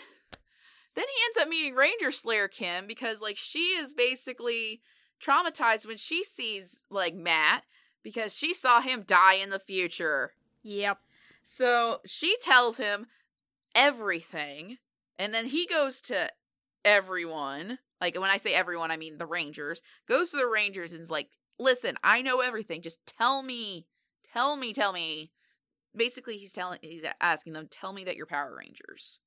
[0.99, 4.81] then he ends up meeting Ranger Slayer Kim because like she is basically
[5.23, 7.65] traumatized when she sees like Matt
[8.03, 10.33] because she saw him die in the future.
[10.63, 10.99] Yep.
[11.45, 13.07] So she tells him
[13.75, 14.79] everything,
[15.19, 16.31] and then he goes to
[16.85, 17.79] everyone.
[18.01, 19.83] Like when I say everyone, I mean the Rangers.
[20.09, 22.83] Goes to the Rangers and's like, "Listen, I know everything.
[22.83, 23.87] Just tell me,
[24.33, 25.33] tell me, tell me."
[25.97, 29.21] Basically, he's telling, he's asking them, "Tell me that you're Power Rangers,"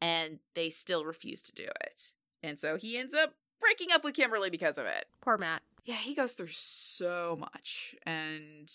[0.00, 2.12] and they still refuse to do it.
[2.42, 5.62] And so he ends up breaking up with Kimberly because of it Poor Matt.
[5.84, 7.94] yeah, he goes through so much.
[8.06, 8.70] And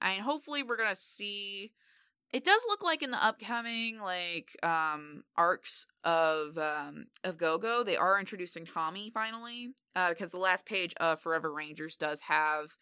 [0.00, 1.72] I mean, hopefully we're gonna see
[2.30, 7.96] it does look like in the upcoming like um arcs of um of Go-Go, they
[7.96, 9.70] are introducing Tommy finally.
[9.96, 12.76] Uh because the last page of Forever Rangers does have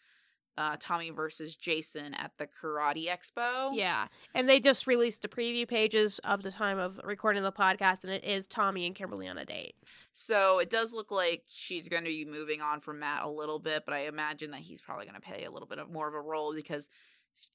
[0.59, 3.71] uh Tommy versus Jason at the Karate Expo.
[3.73, 4.07] Yeah.
[4.35, 8.13] And they just released the preview pages of the time of recording the podcast, and
[8.13, 9.75] it is Tommy and Kimberly on a date.
[10.13, 13.59] So it does look like she's going to be moving on from Matt a little
[13.59, 16.09] bit, but I imagine that he's probably going to play a little bit of more
[16.09, 16.89] of a role because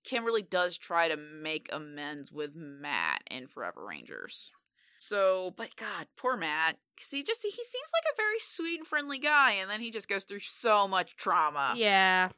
[0.04, 4.52] Kimberly does try to make amends with Matt in Forever Rangers.
[5.00, 8.88] So, but God, poor Matt, because he just he seems like a very sweet and
[8.88, 11.74] friendly guy, and then he just goes through so much trauma.
[11.76, 12.30] Yeah.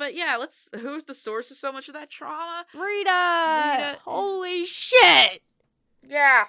[0.00, 0.70] But yeah, let's.
[0.80, 2.64] Who's the source of so much of that trauma?
[2.72, 2.80] Rita.
[2.80, 3.98] Rita.
[4.02, 5.42] Holy shit.
[6.08, 6.44] Yeah,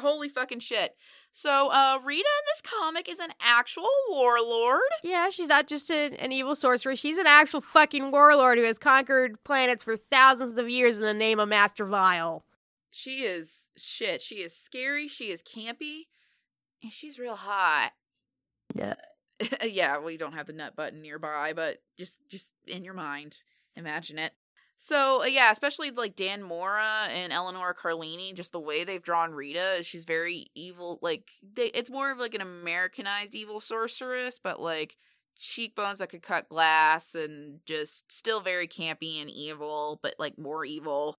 [0.00, 0.94] holy fucking shit.
[1.32, 4.80] So, uh, Rita in this comic is an actual warlord.
[5.02, 7.00] Yeah, she's not just an, an evil sorceress.
[7.00, 11.12] She's an actual fucking warlord who has conquered planets for thousands of years in the
[11.12, 12.44] name of Master Vile.
[12.92, 14.22] She is shit.
[14.22, 15.08] She is scary.
[15.08, 16.02] She is campy,
[16.84, 17.90] and she's real hot.
[18.76, 18.94] Yeah.
[19.64, 23.42] yeah, we don't have the nut button nearby, but just just in your mind,
[23.76, 24.32] imagine it.
[24.78, 29.32] So uh, yeah, especially like Dan Mora and Eleanor Carlini, just the way they've drawn
[29.32, 30.98] Rita, she's very evil.
[31.02, 34.96] Like they, it's more of like an Americanized evil sorceress, but like
[35.38, 40.64] cheekbones that could cut glass and just still very campy and evil, but like more
[40.64, 41.18] evil.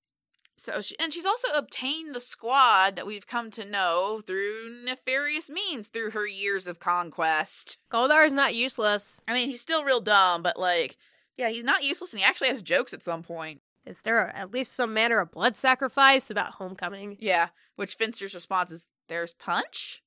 [0.60, 5.52] So she, and she's also obtained the squad that we've come to know through nefarious
[5.52, 7.78] means through her years of conquest.
[7.92, 9.22] Goldar is not useless.
[9.28, 10.98] I mean, he's still real dumb, but like,
[11.38, 13.62] yeah, he's not useless, and he actually has jokes at some point.
[13.86, 17.18] Is there at least some manner of blood sacrifice about homecoming?
[17.20, 20.02] Yeah, which Finster's response is, "There's punch."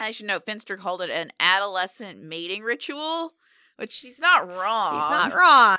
[0.00, 3.34] I should note Finster called it an adolescent mating ritual,
[3.76, 4.96] which he's not wrong.
[4.96, 5.78] He's not wrong.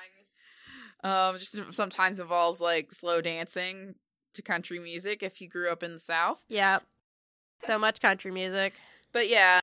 [1.04, 3.96] Um, just sometimes involves like slow dancing
[4.34, 6.44] to country music if you grew up in the South.
[6.50, 6.80] Yeah.
[7.60, 8.74] So much country music.
[9.12, 9.60] But yeah.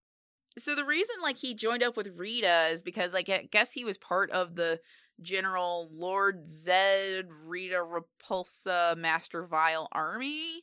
[0.58, 3.84] So the reason like he joined up with Rita is because like I guess he
[3.84, 4.80] was part of the
[5.22, 10.62] General Lord Zed Rita Repulsa Master Vile army.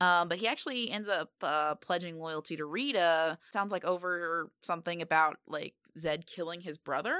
[0.00, 3.38] Um, but he actually ends up uh, pledging loyalty to Rita.
[3.52, 7.16] Sounds like over something about like Zed killing his brother.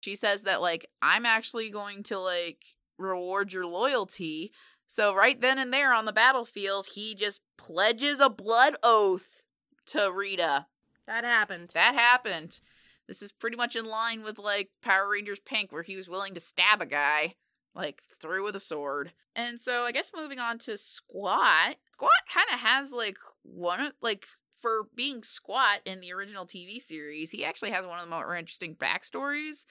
[0.00, 2.64] She says that like I'm actually going to like
[2.98, 4.52] reward your loyalty.
[4.94, 9.42] So right then and there on the battlefield, he just pledges a blood oath
[9.86, 10.66] to Rita.
[11.08, 11.72] That happened.
[11.74, 12.60] That happened.
[13.08, 16.34] This is pretty much in line with like Power Rangers Pink, where he was willing
[16.34, 17.34] to stab a guy,
[17.74, 19.10] like through with a sword.
[19.34, 21.74] And so I guess moving on to Squat.
[21.94, 24.26] Squat kind of has like one of like
[24.62, 28.36] for being Squat in the original TV series, he actually has one of the more
[28.36, 29.64] interesting backstories.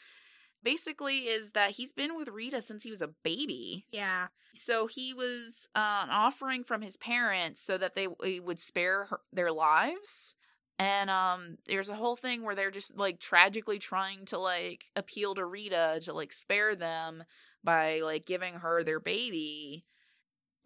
[0.64, 3.86] Basically, is that he's been with Rita since he was a baby.
[3.91, 4.28] Yeah.
[4.55, 8.07] So he was uh, an offering from his parents so that they,
[8.39, 10.36] would spare her, their lives.
[10.80, 15.36] And um there's a whole thing where they're just like tragically trying to like appeal
[15.36, 17.24] to Rita to like spare them
[17.64, 19.86] by like giving her their baby.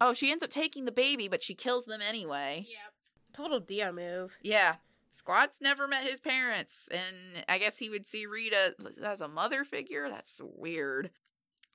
[0.00, 2.66] Oh, she ends up taking the baby, but she kills them anyway.
[2.68, 2.92] Yep.
[3.34, 4.38] Total Dio move.
[4.42, 4.76] Yeah.
[5.10, 9.64] Squat's never met his parents, and I guess he would see Rita as a mother
[9.64, 10.08] figure.
[10.08, 11.10] That's weird.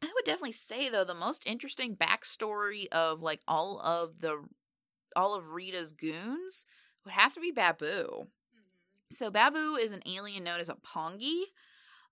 [0.02, 4.44] I would definitely say though the most interesting backstory of like all of the
[5.16, 6.66] all of Rita's goons
[7.06, 8.28] would have to be Baboo.
[9.12, 11.44] So Baboo is an alien known as a Pongi.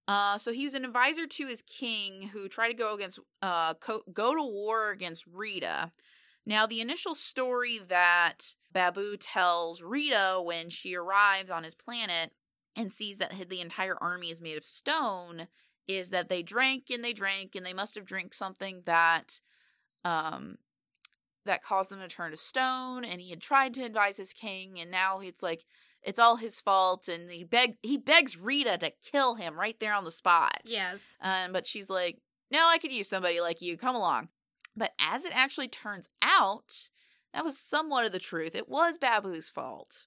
[0.07, 3.74] Uh, so he was an advisor to his king who tried to go against uh
[3.76, 5.91] co- go to war against Rita.
[6.45, 12.31] Now the initial story that Baboo tells Rita when she arrives on his planet
[12.75, 15.47] and sees that the entire army is made of stone
[15.87, 19.41] is that they drank and they drank and they must have drank something that
[20.05, 20.57] um
[21.45, 24.79] that caused them to turn to stone and he had tried to advise his king
[24.79, 25.65] and now it's like
[26.03, 29.93] it's all his fault and he beg he begs Rita to kill him right there
[29.93, 30.61] on the spot.
[30.65, 31.17] Yes.
[31.21, 32.19] Um but she's like,
[32.51, 33.77] "No, I could use somebody like you.
[33.77, 34.29] Come along."
[34.76, 36.89] But as it actually turns out,
[37.34, 38.55] that was somewhat of the truth.
[38.55, 40.05] It was Baboo's fault.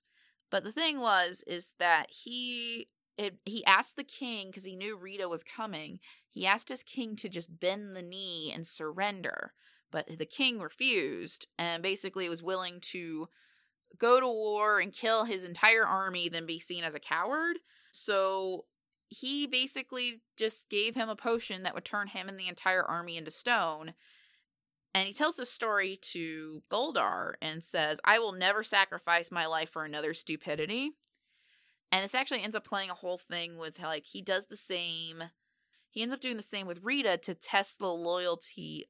[0.50, 4.96] But the thing was is that he it, he asked the king because he knew
[4.96, 6.00] Rita was coming.
[6.30, 9.52] He asked his king to just bend the knee and surrender,
[9.92, 13.28] but the king refused and basically was willing to
[13.98, 17.58] go to war and kill his entire army than be seen as a coward.
[17.92, 18.64] So
[19.08, 23.16] he basically just gave him a potion that would turn him and the entire army
[23.16, 23.94] into stone.
[24.94, 29.70] And he tells this story to Goldar and says, I will never sacrifice my life
[29.70, 30.92] for another stupidity.
[31.90, 35.24] And this actually ends up playing a whole thing with like he does the same.
[35.90, 38.86] He ends up doing the same with Rita to test the loyalty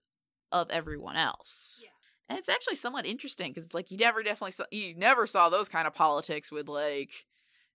[0.52, 1.80] of everyone else.
[1.82, 1.88] Yeah.
[2.28, 5.48] And it's actually somewhat interesting because it's like you never definitely saw you never saw
[5.48, 7.26] those kind of politics with like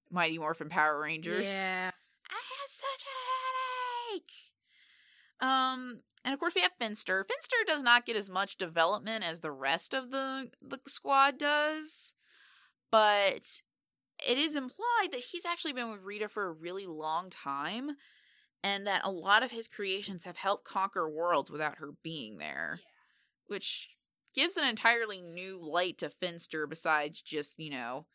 [0.10, 1.48] Mighty Morphin Power Rangers.
[1.48, 1.92] Yeah.
[2.30, 4.49] I have such a headache.
[5.42, 7.24] Um, and of course we have Finster.
[7.24, 12.14] Finster does not get as much development as the rest of the the squad does,
[12.92, 13.62] but
[14.28, 17.92] it is implied that he's actually been with Rita for a really long time.
[18.64, 22.82] and that a lot of his creations have helped conquer worlds without her being there,
[23.48, 23.90] which
[24.36, 28.06] gives an entirely new light to Finster besides just, you know,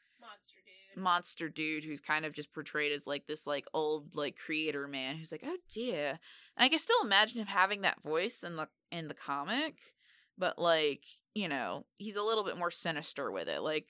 [0.96, 1.84] Monster dude.
[1.84, 5.42] who's kind of just portrayed as like this like old like creator man who's like
[5.44, 6.18] oh dear
[6.56, 9.76] and i can still imagine him having that voice in the in the comic
[10.38, 13.86] but like you know he's a little bit more sinister with it like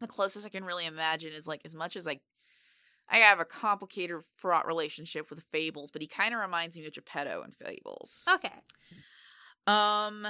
[0.00, 2.20] the closest i can really imagine is like as much as like
[3.08, 6.92] i have a complicated fraught relationship with fables but he kind of reminds me of
[6.92, 8.50] geppetto and fables Okay.
[9.66, 10.26] um,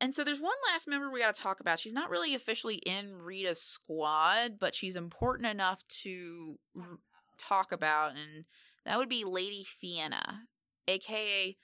[0.00, 1.78] and so there's one last member we got to talk about.
[1.78, 6.98] She's not really officially in Rita's squad, but she's important enough to r-
[7.38, 8.44] talk about, and
[8.84, 10.42] that would be Lady Fienna,
[10.88, 11.56] aka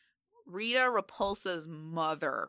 [0.46, 2.48] Rita Repulsa's mother.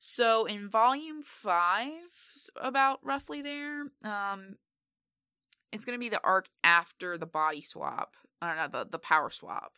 [0.00, 1.90] So in volume five,
[2.56, 4.56] about roughly there, um,
[5.72, 9.72] it's gonna be the arc after the body swap, or not the the power swap.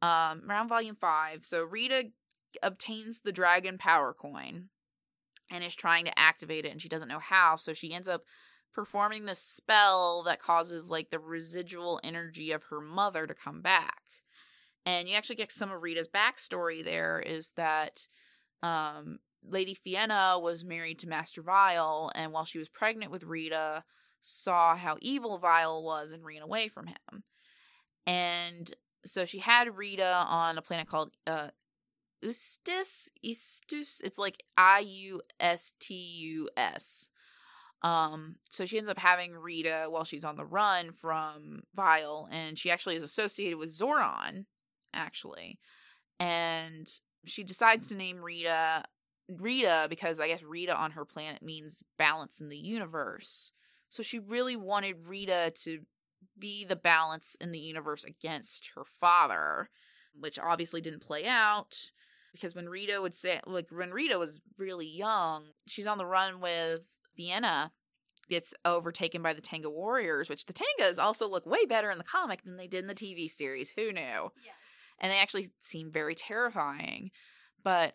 [0.00, 1.44] Um, around volume five.
[1.44, 2.10] So Rita
[2.62, 4.68] obtains the dragon power coin
[5.50, 8.22] and is trying to activate it and she doesn't know how so she ends up
[8.74, 14.02] performing this spell that causes like the residual energy of her mother to come back.
[14.84, 18.08] And you actually get some of rita's backstory there is that
[18.62, 23.84] um, lady fianna was married to master vile and while she was pregnant with rita
[24.20, 27.22] saw how evil vile was and ran away from him.
[28.06, 28.72] And
[29.04, 31.48] so she had rita on a planet called uh,
[32.24, 34.02] Ustis, Istus.
[34.02, 37.08] It's like I U S T U S.
[37.82, 42.58] Um, so she ends up having Rita while she's on the run from Vile, and
[42.58, 44.46] she actually is associated with Zordon,
[44.94, 45.58] actually.
[46.18, 46.88] And
[47.26, 48.84] she decides to name Rita
[49.28, 53.52] Rita because I guess Rita on her planet means balance in the universe.
[53.90, 55.80] So she really wanted Rita to
[56.38, 59.70] be the balance in the universe against her father,
[60.18, 61.92] which obviously didn't play out
[62.34, 66.40] because when Rita would say like when Rita was really young, she's on the run
[66.40, 67.72] with Fienna
[68.28, 72.04] gets overtaken by the Tenga warriors, which the Tengas also look way better in the
[72.04, 73.70] comic than they did in the TV series.
[73.76, 74.30] Who knew?
[74.42, 74.54] Yes.
[74.98, 77.10] And they actually seem very terrifying.
[77.62, 77.94] But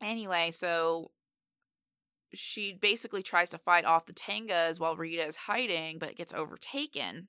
[0.00, 1.10] anyway, so
[2.34, 7.28] she basically tries to fight off the Tengas while Rita is hiding, but gets overtaken.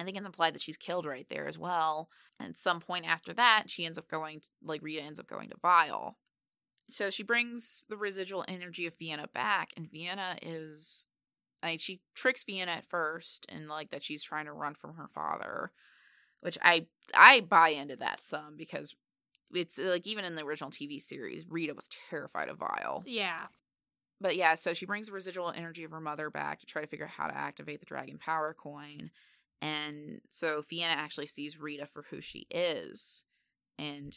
[0.00, 2.08] I think it's implied that she's killed right there as well.
[2.38, 5.26] And at some point after that, she ends up going, to, like, Rita ends up
[5.26, 6.16] going to Vile.
[6.90, 11.06] So she brings the residual energy of Fienna back, and Fienna is.
[11.62, 14.94] I mean, she tricks Fienna at first, and like that she's trying to run from
[14.94, 15.72] her father,
[16.40, 18.94] which I I buy into that some because
[19.54, 23.46] it's like even in the original TV series, Rita was terrified of Vile Yeah.
[24.20, 26.88] but yeah, so she brings the residual energy of her mother back to try to
[26.88, 29.10] figure out how to activate the dragon power coin.
[29.62, 33.24] And so Fienna actually sees Rita for who she is
[33.78, 34.16] and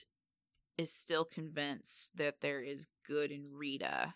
[0.78, 4.14] is still convinced that there is good in Rita.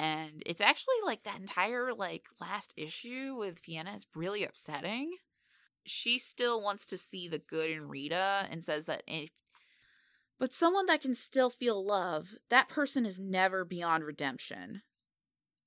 [0.00, 5.12] And it's actually like that entire like last issue with Fienna is really upsetting.
[5.84, 9.30] She still wants to see the good in Rita and says that if
[10.38, 14.82] but someone that can still feel love, that person is never beyond redemption.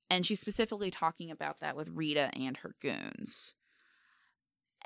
[0.10, 3.56] And she's specifically talking about that with Rita and her goons,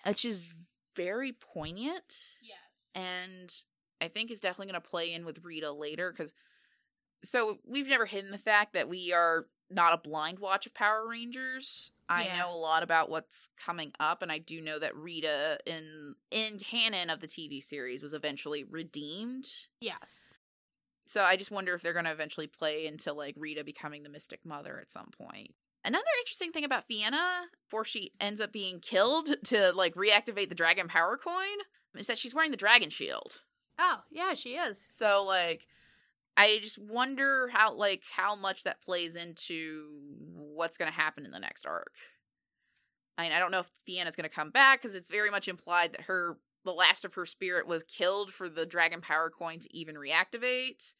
[0.07, 0.53] which is
[0.95, 2.89] very poignant Yes.
[2.93, 3.53] and
[4.01, 6.33] I think is definitely going to play in with Rita later because.
[7.23, 11.07] So we've never hidden the fact that we are not a blind watch of Power
[11.09, 11.91] Rangers.
[12.07, 16.13] I know a lot about what's coming up, and I do know that Rita in
[16.29, 19.47] in canon of the TV series was eventually redeemed.
[19.81, 20.29] yes.
[21.07, 24.09] So I just wonder if they're going to eventually play into like Rita becoming the
[24.09, 25.53] Mystic Mother at some point.
[25.86, 30.55] Another interesting thing about Fienna, before she ends up being killed to like reactivate the
[30.55, 31.59] Dragon Power Coin,
[31.95, 33.41] is that she's wearing the Dragon Shield.
[33.77, 34.86] Oh, yeah, she is.
[34.89, 35.67] So like
[36.38, 39.88] I just wonder how like how much that plays into
[40.33, 41.93] what's going to happen in the next arc.
[43.17, 45.47] I mean, I don't know if Fienna's going to come back because it's very much
[45.47, 49.59] implied that her the last of her spirit was killed for the dragon power coin
[49.59, 50.93] to even reactivate.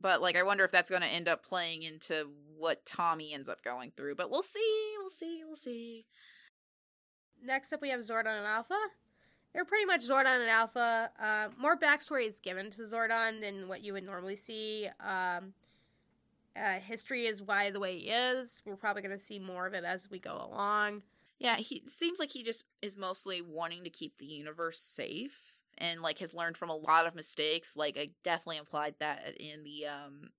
[0.00, 3.48] But like I wonder if that's going to end up playing into what Tommy ends
[3.48, 4.14] up going through.
[4.14, 6.06] But we'll see, we'll see, we'll see.
[7.42, 8.78] Next up, we have Zordon and Alpha.
[9.52, 11.10] They're pretty much Zordon and Alpha.
[11.20, 14.88] Uh, more backstory is given to Zordon than what you would normally see.
[15.00, 15.52] Um,
[16.56, 18.62] uh, history is why the way he is.
[18.64, 21.02] We're probably going to see more of it as we go along.
[21.38, 26.02] Yeah, he seems like he just is mostly wanting to keep the universe safe and
[26.02, 27.76] like has learned from a lot of mistakes.
[27.76, 30.30] Like I definitely implied that in the um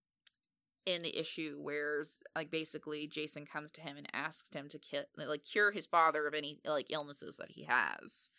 [0.85, 2.03] in the issue where
[2.35, 6.27] like basically Jason comes to him and asks him to ki- like cure his father
[6.27, 8.29] of any like illnesses that he has.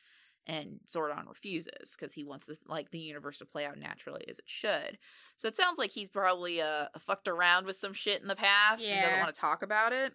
[0.46, 4.38] and Zordon refuses because he wants the, like the universe to play out naturally as
[4.38, 4.96] it should.
[5.38, 8.84] So it sounds like he's probably uh, fucked around with some shit in the past
[8.88, 10.14] and doesn't want to talk about it.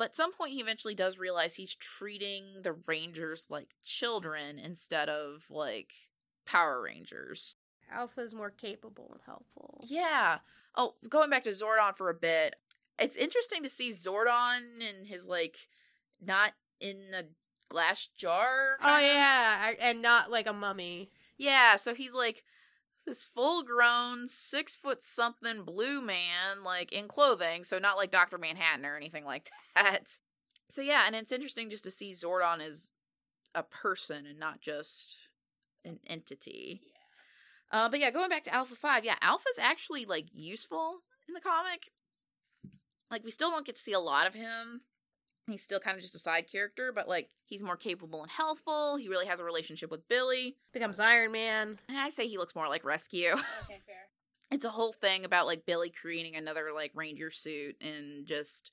[0.00, 5.10] But at some point, he eventually does realize he's treating the Rangers like children instead
[5.10, 5.92] of like
[6.46, 7.56] Power Rangers.
[7.92, 9.84] Alpha's more capable and helpful.
[9.86, 10.38] Yeah.
[10.74, 12.56] Oh, going back to Zordon for a bit,
[12.98, 15.68] it's interesting to see Zordon and his like
[16.18, 17.26] not in the
[17.68, 18.78] glass jar.
[18.82, 21.10] Oh yeah, and not like a mummy.
[21.36, 22.42] Yeah, so he's like
[23.10, 28.38] this full grown, six foot something blue man, like in clothing, so not like Dr.
[28.38, 30.16] Manhattan or anything like that.
[30.70, 32.92] So yeah, and it's interesting just to see Zordon as
[33.54, 35.28] a person and not just
[35.84, 36.82] an entity.
[37.72, 41.40] Uh, but yeah, going back to Alpha 5, yeah, Alpha's actually like useful in the
[41.40, 41.90] comic.
[43.10, 44.82] Like we still don't get to see a lot of him.
[45.50, 48.96] He's still kind of just a side character, but like he's more capable and helpful.
[48.96, 50.56] He really has a relationship with Billy.
[50.72, 51.78] Becomes Iron Man.
[51.88, 53.30] And I say he looks more like Rescue.
[53.64, 54.08] Okay, fair.
[54.50, 58.72] it's a whole thing about like Billy creating another like ranger suit and just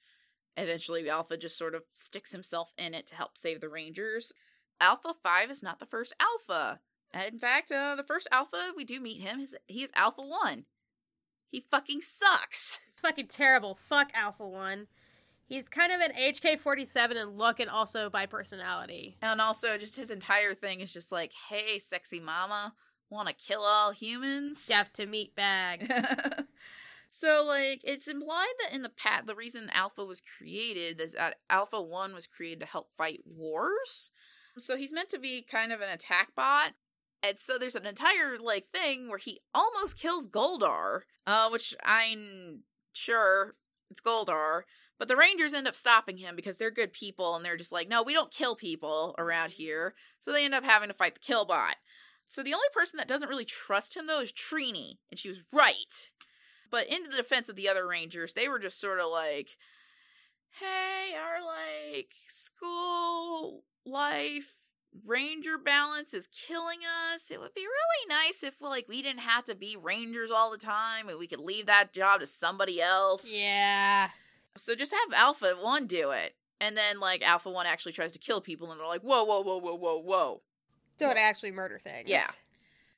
[0.56, 4.34] eventually Alpha just sort of sticks himself in it to help save the Rangers.
[4.80, 6.80] Alpha 5 is not the first Alpha.
[7.14, 10.66] In fact, uh, the first Alpha we do meet him, is he is Alpha 1.
[11.50, 12.80] He fucking sucks.
[12.90, 13.78] It's fucking terrible.
[13.88, 14.88] Fuck Alpha One.
[15.48, 19.18] He's kind of an HK forty seven in look and also by personality.
[19.22, 22.74] And also just his entire thing is just like, "Hey, sexy mama,
[23.10, 25.90] want to kill all humans?" Deaf to meat bags.
[27.10, 31.38] so like it's implied that in the pat the reason alpha was created is that
[31.50, 34.12] alpha 1 was created to help fight wars
[34.58, 36.74] so he's meant to be kind of an attack bot
[37.24, 42.64] and so there's an entire like thing where he almost kills goldar uh which i'm
[42.94, 43.56] sure
[43.90, 44.62] it's goldar
[45.00, 47.88] but the rangers end up stopping him because they're good people and they're just like
[47.88, 51.20] no we don't kill people around here so they end up having to fight the
[51.20, 51.74] killbot
[52.30, 55.40] so the only person that doesn't really trust him though is Trini, and she was
[55.52, 56.10] right.
[56.70, 59.58] But in the defense of the other Rangers, they were just sort of like,
[60.60, 64.58] "Hey, our like school life
[65.06, 66.80] ranger balance is killing
[67.14, 67.30] us.
[67.32, 70.58] It would be really nice if like we didn't have to be rangers all the
[70.58, 74.10] time and we could leave that job to somebody else." yeah.
[74.58, 76.36] So just have Alpha 1 do it.
[76.60, 79.42] And then like Alpha 1 actually tries to kill people and they're like, "Whoa, whoa,
[79.42, 80.42] whoa, whoa, whoa, whoa."
[80.98, 82.10] Don't actually murder things.
[82.10, 82.28] Yeah.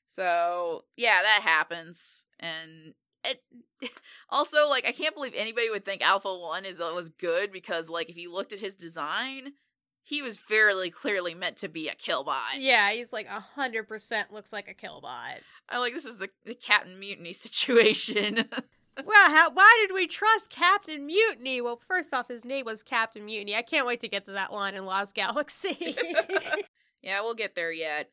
[0.07, 2.93] So yeah, that happens, and
[3.23, 3.43] it
[4.29, 7.89] also like I can't believe anybody would think Alpha One is uh, was good because
[7.89, 9.53] like if you looked at his design,
[10.01, 12.55] he was fairly clearly meant to be a killbot.
[12.57, 15.41] Yeah, he's like a hundred percent looks like a killbot.
[15.69, 18.49] I like this is the the Captain Mutiny situation.
[19.05, 21.61] Well, how, why did we trust Captain Mutiny?
[21.61, 23.55] Well, first off, his name was Captain Mutiny.
[23.55, 25.95] I can't wait to get to that line in Lost Galaxy.
[27.01, 28.09] yeah, we'll get there yet.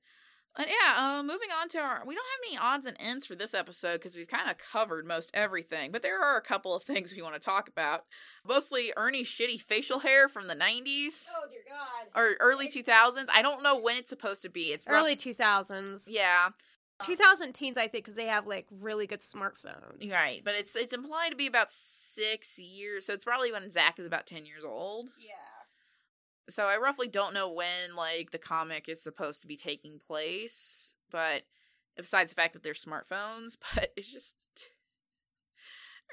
[0.56, 3.34] But yeah, uh, moving on to our, we don't have any odds and ends for
[3.34, 6.82] this episode because we've kind of covered most everything, but there are a couple of
[6.82, 8.04] things we want to talk about.
[8.46, 12.18] Mostly Ernie's shitty facial hair from the 90s dear God.
[12.18, 13.26] or early 2000s.
[13.30, 14.72] I don't know when it's supposed to be.
[14.72, 16.08] It's rough- Early two thousands.
[16.10, 16.48] yeah,
[17.02, 20.10] 2000 teens, I think, because they have like really good smartphones.
[20.10, 20.42] right.
[20.44, 24.06] But it's it's implied to be about six years, so it's probably when Zach is
[24.06, 25.10] about 10 years old.
[25.18, 25.34] Yeah.
[26.48, 30.94] so I roughly don't know when like the comic is supposed to be taking place,
[31.10, 31.42] but
[31.96, 34.36] besides the fact that they're smartphones, but it's just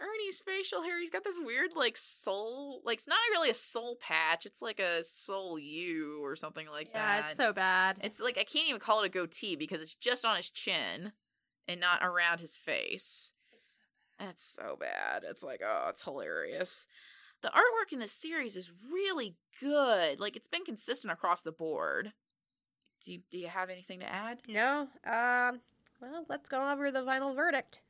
[0.02, 3.98] Ernie's facial hair, he's got this weird like soul like it's not really a soul
[4.00, 7.30] patch, it's like a soul U or something like yeah, that.
[7.30, 8.00] it's so bad.
[8.04, 11.12] it's like I can't even call it a goatee because it's just on his chin
[11.68, 13.32] and not around his face.
[14.20, 15.24] That's so bad.
[15.28, 16.88] It's like, oh, it's hilarious.
[17.41, 20.20] The artwork in this series is really good.
[20.20, 22.14] Like it's been consistent across the board.
[23.04, 24.39] Do you, do you have anything to add?
[24.48, 24.88] no.
[25.06, 25.60] Um.
[26.02, 27.82] Well, let's go over the final verdict.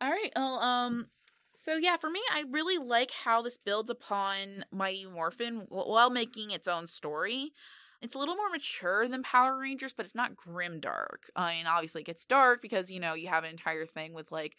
[0.00, 0.32] All right.
[0.34, 1.06] Well, um,
[1.54, 6.50] so yeah, for me, I really like how this builds upon Mighty Morphin while making
[6.50, 7.52] its own story.
[8.00, 11.30] It's a little more mature than Power Rangers, but it's not grim dark.
[11.36, 14.12] I uh, mean, obviously, it gets dark because you know you have an entire thing
[14.12, 14.56] with like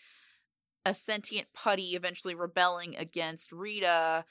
[0.85, 4.25] a sentient putty eventually rebelling against Rita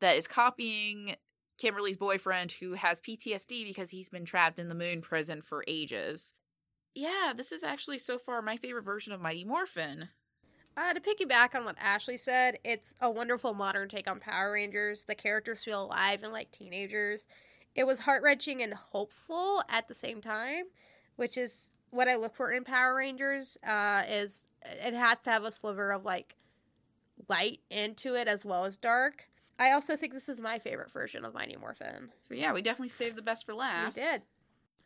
[0.00, 1.16] that is copying
[1.58, 6.32] Kimberly's boyfriend who has PTSD because he's been trapped in the moon prison for ages.
[6.94, 10.08] Yeah, this is actually so far my favorite version of Mighty Morphin.
[10.76, 15.04] Uh, to piggyback on what Ashley said, it's a wonderful modern take on Power Rangers.
[15.04, 17.26] The characters feel alive and like teenagers.
[17.74, 20.64] It was heart wrenching and hopeful at the same time,
[21.16, 23.58] which is what I look for in Power Rangers.
[23.66, 26.36] Uh, is it has to have a sliver of like
[27.28, 29.28] light into it as well as dark.
[29.58, 32.10] I also think this is my favorite version of Mighty Morphin.
[32.20, 33.96] So yeah, we definitely saved the best for last.
[33.96, 34.22] We did.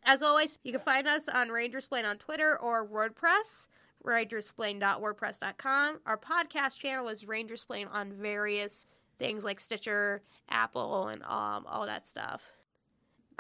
[0.05, 3.69] As always, you can find us on Rangersplain on Twitter or WordPress,
[4.05, 6.01] rangersplain.wordpress.com.
[6.07, 8.87] Our podcast channel is Rangersplain on various
[9.19, 12.43] things like Stitcher, Apple, and um, all that stuff.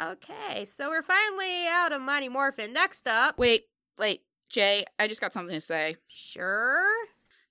[0.00, 2.72] Okay, so we're finally out of Mighty Morphin.
[2.72, 3.66] Next up, Wait,
[3.98, 5.96] wait, Jay, I just got something to say.
[6.08, 6.90] sure.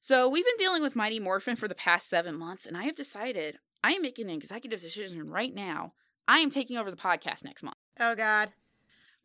[0.02, 2.96] So we've been dealing with Mighty Morphin for the past seven months, and I have
[2.96, 5.94] decided I am making an executive decision right now.
[6.28, 7.78] I am taking over the podcast next month.
[8.00, 8.52] Oh God.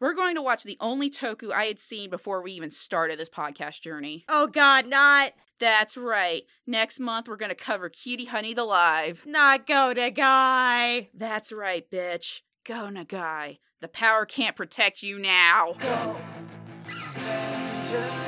[0.01, 3.28] We're going to watch the only toku I had seen before we even started this
[3.28, 4.24] podcast journey.
[4.28, 6.42] Oh God, not That's right.
[6.66, 9.24] Next month, we're going to cover Cutie Honey the Live.
[9.26, 11.09] not go to guy.
[11.14, 12.42] That's right, bitch.
[12.64, 13.59] Go, Nagai.
[13.80, 15.72] The power can't protect you now.
[15.78, 16.16] Go,
[17.16, 18.28] Ranger.